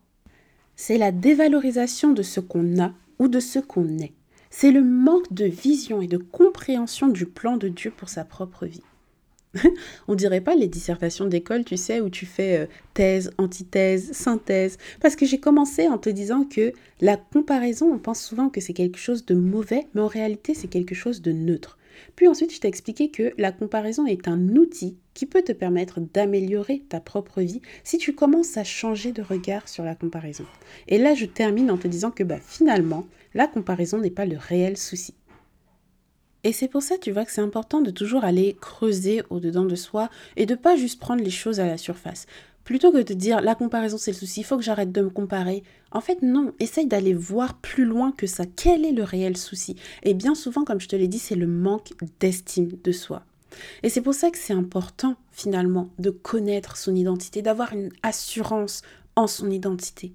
c'est 0.80 0.98
la 0.98 1.12
dévalorisation 1.12 2.14
de 2.14 2.24
ce 2.24 2.40
qu'on 2.40 2.80
a 2.82 2.94
ou 3.20 3.28
de 3.28 3.42
ce 3.42 3.60
qu'on 3.60 3.98
est. 3.98 4.14
C'est 4.50 4.72
le 4.72 4.82
manque 4.82 5.34
de 5.34 5.44
vision 5.44 6.02
et 6.02 6.08
de 6.08 6.16
compréhension 6.16 7.10
du 7.10 7.26
plan 7.26 7.58
de 7.58 7.68
Dieu 7.68 7.92
pour 7.92 8.08
sa 8.08 8.24
propre 8.24 8.66
vie. 8.66 8.84
on 10.08 10.16
dirait 10.16 10.40
pas 10.40 10.56
les 10.56 10.70
dissertations 10.70 11.26
d'école, 11.26 11.66
tu 11.66 11.76
sais, 11.76 12.00
où 12.00 12.10
tu 12.10 12.26
fais 12.26 12.60
euh, 12.60 12.66
thèse, 12.94 13.32
antithèse, 13.38 14.14
synthèse. 14.14 14.78
Parce 15.02 15.18
que 15.18 15.26
j'ai 15.26 15.42
commencé 15.42 15.90
en 15.90 15.98
te 15.98 16.10
disant 16.10 16.46
que 16.46 16.72
la 17.02 17.18
comparaison, 17.18 17.92
on 17.92 18.00
pense 18.00 18.22
souvent 18.22 18.48
que 18.48 18.62
c'est 18.62 18.72
quelque 18.72 19.00
chose 19.00 19.26
de 19.26 19.36
mauvais, 19.36 19.86
mais 19.94 20.02
en 20.02 20.08
réalité, 20.08 20.54
c'est 20.54 20.70
quelque 20.70 20.96
chose 20.96 21.22
de 21.22 21.34
neutre. 21.34 21.78
Puis 22.16 22.28
ensuite, 22.28 22.54
je 22.54 22.60
t'ai 22.60 22.68
expliqué 22.68 23.10
que 23.10 23.34
la 23.38 23.52
comparaison 23.52 24.06
est 24.06 24.28
un 24.28 24.56
outil 24.56 24.98
qui 25.14 25.26
peut 25.26 25.42
te 25.42 25.52
permettre 25.52 26.00
d'améliorer 26.00 26.84
ta 26.88 27.00
propre 27.00 27.42
vie 27.42 27.62
si 27.84 27.98
tu 27.98 28.14
commences 28.14 28.58
à 28.58 28.64
changer 28.64 29.12
de 29.12 29.22
regard 29.22 29.68
sur 29.68 29.84
la 29.84 29.96
comparaison. 29.96 30.46
Et 30.88 30.98
là, 30.98 31.14
je 31.14 31.26
termine 31.26 31.72
en 31.72 31.78
te 31.78 31.88
disant 31.88 32.12
que 32.12 32.24
bah, 32.24 32.40
finalement, 32.40 33.08
la 33.34 33.48
comparaison 33.48 34.00
n'est 34.00 34.10
pas 34.10 34.26
le 34.26 34.38
réel 34.38 34.78
souci. 34.78 35.14
Et 36.44 36.54
c'est 36.54 36.70
pour 36.70 36.82
ça, 36.82 36.98
tu 36.98 37.12
vois, 37.12 37.26
que 37.26 37.32
c'est 37.32 37.42
important 37.42 37.82
de 37.82 37.92
toujours 37.92 38.24
aller 38.24 38.56
creuser 38.60 39.24
au-dedans 39.30 39.66
de 39.66 39.76
soi 39.76 40.10
et 40.38 40.46
de 40.46 40.56
pas 40.56 40.78
juste 40.78 41.00
prendre 41.00 41.24
les 41.24 41.30
choses 41.30 41.60
à 41.60 41.68
la 41.68 41.78
surface. 41.78 42.28
Plutôt 42.70 42.92
que 42.92 43.02
de 43.02 43.16
dire 43.16 43.42
la 43.42 43.56
comparaison 43.56 43.98
c'est 43.98 44.12
le 44.12 44.18
souci, 44.18 44.42
il 44.42 44.44
faut 44.44 44.56
que 44.56 44.62
j'arrête 44.62 44.92
de 44.92 45.02
me 45.02 45.10
comparer. 45.10 45.64
En 45.90 46.02
fait, 46.02 46.22
non, 46.22 46.54
essaye 46.60 46.86
d'aller 46.86 47.16
voir 47.16 47.58
plus 47.58 47.84
loin 47.84 48.12
que 48.12 48.28
ça. 48.28 48.44
Quel 48.46 48.86
est 48.86 48.92
le 48.92 49.02
réel 49.02 49.38
souci? 49.38 49.76
Et 50.04 50.14
bien 50.14 50.36
souvent, 50.36 50.64
comme 50.66 50.80
je 50.80 50.88
te 50.88 50.96
l'ai 50.96 51.08
dit, 51.08 51.18
c'est 51.18 51.34
le 51.34 51.48
manque 51.48 51.94
d'estime 52.20 52.70
de 52.84 52.92
soi. 52.92 53.24
Et 53.82 53.90
c'est 53.90 54.02
pour 54.02 54.14
ça 54.14 54.30
que 54.30 54.38
c'est 54.38 54.54
important, 54.54 55.16
finalement, 55.32 55.90
de 55.98 56.12
connaître 56.12 56.78
son 56.78 56.94
identité, 56.94 57.42
d'avoir 57.42 57.74
une 57.74 57.90
assurance 58.04 58.84
en 59.16 59.26
son 59.26 59.50
identité. 59.50 60.14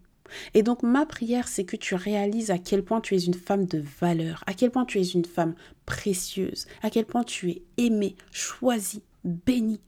Et 0.54 0.62
donc 0.62 0.84
ma 0.84 1.06
prière, 1.06 1.48
c'est 1.48 1.64
que 1.64 1.74
tu 1.74 1.96
réalises 1.96 2.52
à 2.52 2.58
quel 2.58 2.84
point 2.84 3.00
tu 3.00 3.16
es 3.16 3.24
une 3.24 3.34
femme 3.34 3.66
de 3.66 3.82
valeur, 4.00 4.44
à 4.46 4.54
quel 4.54 4.70
point 4.70 4.84
tu 4.84 5.00
es 5.00 5.04
une 5.08 5.24
femme 5.24 5.56
précieuse, 5.86 6.66
à 6.84 6.90
quel 6.90 7.04
point 7.04 7.24
tu 7.24 7.50
es 7.50 7.62
aimée, 7.78 8.14
choisie, 8.30 9.02
bénie, 9.24 9.80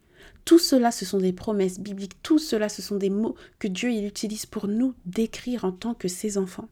tout 0.46 0.60
cela, 0.60 0.92
ce 0.92 1.04
sont 1.04 1.18
des 1.18 1.32
promesses 1.32 1.80
bibliques, 1.80 2.22
tout 2.22 2.38
cela, 2.38 2.68
ce 2.68 2.80
sont 2.80 2.96
des 2.96 3.10
mots 3.10 3.34
que 3.58 3.66
Dieu 3.66 3.90
il 3.90 4.06
utilise 4.06 4.46
pour 4.46 4.68
nous 4.68 4.94
décrire 5.04 5.64
en 5.64 5.72
tant 5.72 5.92
que 5.92 6.06
ses 6.06 6.38
enfants. 6.38 6.68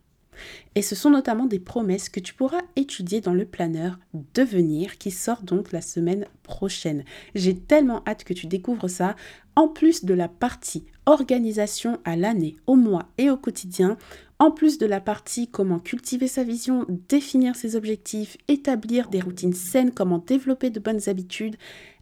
Et 0.77 0.83
ce 0.83 0.95
sont 0.95 1.11
notamment 1.11 1.47
des 1.47 1.59
promesses 1.59 2.09
que 2.09 2.21
tu 2.21 2.35
pourras 2.35 2.63
étudier 2.77 3.21
dans 3.21 3.35
le 3.35 3.45
planeur 3.45 3.99
Devenir 4.35 4.97
qui 4.99 5.11
sort 5.11 5.43
donc 5.43 5.73
la 5.73 5.81
semaine 5.81 6.27
prochaine. 6.45 7.05
J'ai 7.35 7.57
tellement 7.57 8.03
hâte 8.07 8.25
que 8.25 8.33
tu 8.33 8.47
découvres 8.47 8.89
ça. 8.89 9.17
En 9.57 9.69
plus 9.69 10.05
de 10.05 10.15
la 10.15 10.29
partie 10.29 10.85
organisation 11.07 11.99
à 12.05 12.17
l'année, 12.17 12.57
au 12.67 12.77
mois 12.77 13.09
et 13.19 13.31
au 13.31 13.37
quotidien, 13.37 13.97
en 14.39 14.51
plus 14.51 14.79
de 14.79 14.87
la 14.87 15.01
partie 15.01 15.49
comment 15.49 15.79
cultiver 15.79 16.29
sa 16.29 16.45
vision, 16.45 16.87
définir 17.09 17.55
ses 17.57 17.77
objectifs, 17.77 18.37
établir 18.49 19.09
des 19.09 19.21
routines 19.21 19.53
saines, 19.53 19.93
comment 19.93 20.19
développer 20.19 20.71
de 20.71 20.81
bonnes 20.81 21.09
habitudes, 21.09 21.57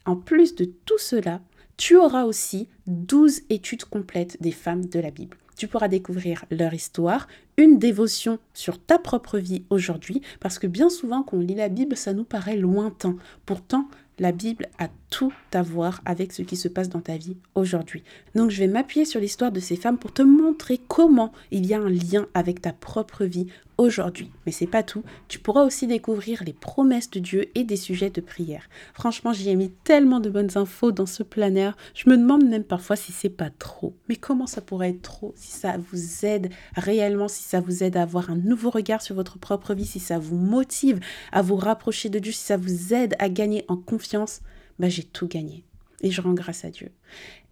en 0.07 0.17
plus 0.17 0.55
de 0.55 0.65
tout 0.65 0.99
cela, 0.99 1.41
tu 1.77 1.97
auras 1.97 2.25
aussi 2.25 2.69
12 2.87 3.43
études 3.51 3.85
complètes 3.85 4.41
des 4.41 4.53
femmes 4.53 4.87
de 4.87 5.01
la 5.01 5.11
Bible. 5.11 5.37
Tu 5.57 5.69
pourras 5.69 5.89
découvrir 5.89 6.45
leur 6.51 6.75
histoire, 6.75 7.29
une 7.57 7.79
dévotion 7.79 8.39
sur 8.55 8.79
ta 8.83 8.99
propre 8.99 9.39
vie 9.39 9.65
aujourd'hui, 9.71 10.23
parce 10.41 10.59
que 10.59 10.67
bien 10.67 10.91
souvent 10.91 11.23
quand 11.23 11.37
on 11.37 11.41
lit 11.41 11.55
la 11.55 11.69
Bible, 11.69 11.97
ça 11.97 12.15
nous 12.15 12.25
paraît 12.25 12.57
lointain. 12.57 13.17
Pourtant, 13.47 13.89
la 14.19 14.33
Bible 14.33 14.69
a 14.79 14.89
tout 15.13 15.33
à 15.53 15.61
voir 15.61 16.01
avec 16.07 16.33
ce 16.33 16.41
qui 16.41 16.57
se 16.57 16.69
passe 16.69 16.89
dans 16.89 17.03
ta 17.03 17.19
vie 17.19 17.37
aujourd'hui. 17.55 18.03
Donc 18.35 18.51
je 18.51 18.59
vais 18.59 18.67
m'appuyer 18.67 19.05
sur 19.05 19.21
l'histoire 19.21 19.53
de 19.53 19.61
ces 19.61 19.77
femmes 19.77 19.99
pour 19.99 20.11
te 20.11 20.23
montrer 20.23 20.81
comment 20.89 21.33
il 21.51 21.67
y 21.67 21.75
a 21.75 21.81
un 21.81 21.91
lien 21.91 22.27
avec 22.33 22.63
ta 22.63 22.73
propre 22.73 23.27
vie 23.27 23.47
aujourd'hui. 23.77 24.31
Mais 24.47 24.53
c'est 24.53 24.67
pas 24.67 24.83
tout, 24.83 25.03
tu 25.29 25.39
pourras 25.39 25.65
aussi 25.65 25.87
découvrir 25.87 26.43
les 26.45 26.55
promesses 26.55 27.11
de 27.11 27.21
Dieu 27.21 27.51
et 27.55 27.65
des 27.65 27.77
sujets 27.77 28.09
de 28.09 28.23
prière. 28.23 28.71
Franchement, 28.95 29.35
j'y 29.35 29.51
ai 29.51 29.55
mis 29.55 29.71
tellement 29.85 30.19
de 30.19 30.31
bonnes 30.31 30.57
infos 30.57 30.93
dans 30.93 31.05
ce 31.05 31.23
planeur, 31.23 31.77
je 31.95 32.09
me 32.09 32.17
demande 32.17 32.49
même 32.49 32.65
parfois 32.65 32.97
si 32.97 33.13
c'est 33.13 33.29
pas 33.29 33.51
trop. 33.51 33.95
Mais 34.09 34.17
comment 34.17 34.47
ça 34.47 34.63
pourrait 34.63 34.91
être 34.91 35.03
trop 35.03 35.35
si 35.37 35.53
ça 35.53 35.77
vous 35.77 36.25
aide 36.25 36.51
réellement, 36.75 37.29
si 37.29 37.43
ça 37.43 37.61
vous 37.61 37.83
aide 37.83 37.99
à 37.99 38.03
avoir 38.03 38.31
un 38.31 38.37
nouveau 38.37 38.71
regard 38.71 39.03
sur 39.03 39.15
votre 39.15 39.39
propre 39.39 39.75
vie, 39.75 39.85
si 39.85 40.01
ça 40.01 40.19
vous 40.19 40.37
motive 40.37 41.01
à 41.33 41.43
vous 41.43 41.57
rapprocher 41.57 42.09
de 42.09 42.19
Dieu, 42.19 42.33
si 42.33 42.45
ça 42.45 42.57
vous 42.57 42.95
aide 42.95 43.15
à 43.19 43.29
gagner 43.29 43.67
en 43.69 43.77
confiance, 43.77 44.41
bah 44.83 44.89
j'ai 44.89 45.05
tout 45.05 45.29
gagné. 45.29 45.65
Et 46.03 46.11
je 46.11 46.21
rends 46.21 46.35
grâce 46.35 46.65
à 46.65 46.71
Dieu. 46.71 46.89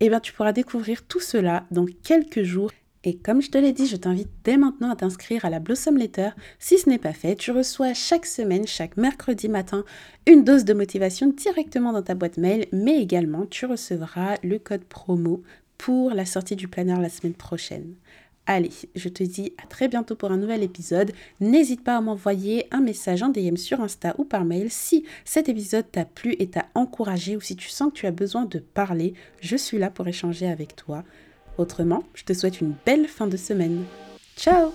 Et 0.01 0.07
eh 0.07 0.09
bien 0.09 0.21
tu 0.21 0.33
pourras 0.33 0.53
découvrir 0.53 1.07
tout 1.07 1.21
cela 1.21 1.64
dans 1.71 1.87
quelques 2.03 2.43
jours 2.43 2.73
et 3.03 3.16
comme 3.16 3.40
je 3.40 3.51
te 3.51 3.57
l'ai 3.57 3.73
dit, 3.73 3.87
je 3.87 3.97
t'invite 3.97 4.29
dès 4.45 4.59
maintenant 4.59 4.90
à 4.90 4.97
t'inscrire 4.97 5.47
à 5.47 5.51
la 5.51 5.59
Blossom 5.59 5.97
Letter. 5.97 6.31
Si 6.59 6.77
ce 6.77 6.87
n'est 6.87 6.99
pas 6.99 7.14
fait, 7.14 7.35
tu 7.35 7.51
reçois 7.51 7.95
chaque 7.95 8.27
semaine, 8.27 8.66
chaque 8.66 8.99
mercredi 8.99 9.49
matin, 9.49 9.85
une 10.27 10.45
dose 10.45 10.66
de 10.66 10.75
motivation 10.75 11.29
directement 11.29 11.95
dans 11.95 12.03
ta 12.03 12.14
boîte 12.14 12.37
mail, 12.37 12.66
mais 12.73 13.01
également 13.01 13.47
tu 13.47 13.64
recevras 13.64 14.37
le 14.43 14.59
code 14.59 14.85
promo 14.85 15.43
pour 15.79 16.11
la 16.11 16.27
sortie 16.27 16.57
du 16.57 16.69
planeur 16.69 17.01
la 17.01 17.09
semaine 17.09 17.33
prochaine. 17.33 17.95
Allez, 18.52 18.72
je 18.96 19.08
te 19.08 19.22
dis 19.22 19.52
à 19.62 19.66
très 19.68 19.86
bientôt 19.86 20.16
pour 20.16 20.32
un 20.32 20.36
nouvel 20.36 20.64
épisode. 20.64 21.12
N'hésite 21.38 21.84
pas 21.84 21.96
à 21.96 22.00
m'envoyer 22.00 22.66
un 22.72 22.80
message 22.80 23.22
en 23.22 23.28
DM 23.28 23.54
sur 23.54 23.80
Insta 23.80 24.16
ou 24.18 24.24
par 24.24 24.44
mail 24.44 24.72
si 24.72 25.04
cet 25.24 25.48
épisode 25.48 25.84
t'a 25.92 26.04
plu 26.04 26.34
et 26.40 26.48
t'a 26.48 26.66
encouragé 26.74 27.36
ou 27.36 27.40
si 27.40 27.54
tu 27.54 27.68
sens 27.68 27.92
que 27.92 27.98
tu 27.98 28.06
as 28.08 28.10
besoin 28.10 28.46
de 28.46 28.58
parler. 28.58 29.14
Je 29.40 29.54
suis 29.54 29.78
là 29.78 29.88
pour 29.88 30.08
échanger 30.08 30.48
avec 30.48 30.74
toi. 30.74 31.04
Autrement, 31.58 32.02
je 32.12 32.24
te 32.24 32.32
souhaite 32.32 32.60
une 32.60 32.74
belle 32.84 33.06
fin 33.06 33.28
de 33.28 33.36
semaine. 33.36 33.84
Ciao 34.36 34.72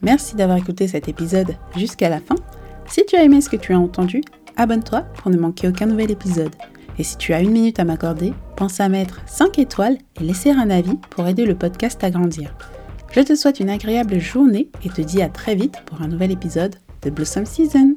Merci 0.00 0.34
d'avoir 0.34 0.56
écouté 0.56 0.88
cet 0.88 1.06
épisode 1.06 1.56
jusqu'à 1.76 2.08
la 2.08 2.20
fin. 2.20 2.36
Si 2.86 3.04
tu 3.04 3.14
as 3.16 3.24
aimé 3.24 3.42
ce 3.42 3.50
que 3.50 3.56
tu 3.56 3.74
as 3.74 3.78
entendu, 3.78 4.22
abonne-toi 4.56 5.02
pour 5.18 5.30
ne 5.30 5.36
manquer 5.36 5.68
aucun 5.68 5.84
nouvel 5.84 6.10
épisode. 6.10 6.54
Et 6.98 7.04
si 7.04 7.16
tu 7.16 7.32
as 7.32 7.40
une 7.40 7.50
minute 7.50 7.78
à 7.78 7.84
m'accorder, 7.84 8.32
pense 8.56 8.80
à 8.80 8.88
mettre 8.88 9.20
5 9.26 9.58
étoiles 9.58 9.98
et 10.20 10.24
laisser 10.24 10.50
un 10.50 10.70
avis 10.70 10.96
pour 11.10 11.26
aider 11.26 11.44
le 11.44 11.54
podcast 11.54 12.02
à 12.04 12.10
grandir. 12.10 12.54
Je 13.12 13.20
te 13.20 13.34
souhaite 13.34 13.60
une 13.60 13.70
agréable 13.70 14.18
journée 14.18 14.70
et 14.84 14.88
te 14.88 15.00
dis 15.00 15.22
à 15.22 15.28
très 15.28 15.54
vite 15.54 15.76
pour 15.86 16.02
un 16.02 16.08
nouvel 16.08 16.32
épisode 16.32 16.76
de 17.02 17.10
Blossom 17.10 17.46
Season. 17.46 17.96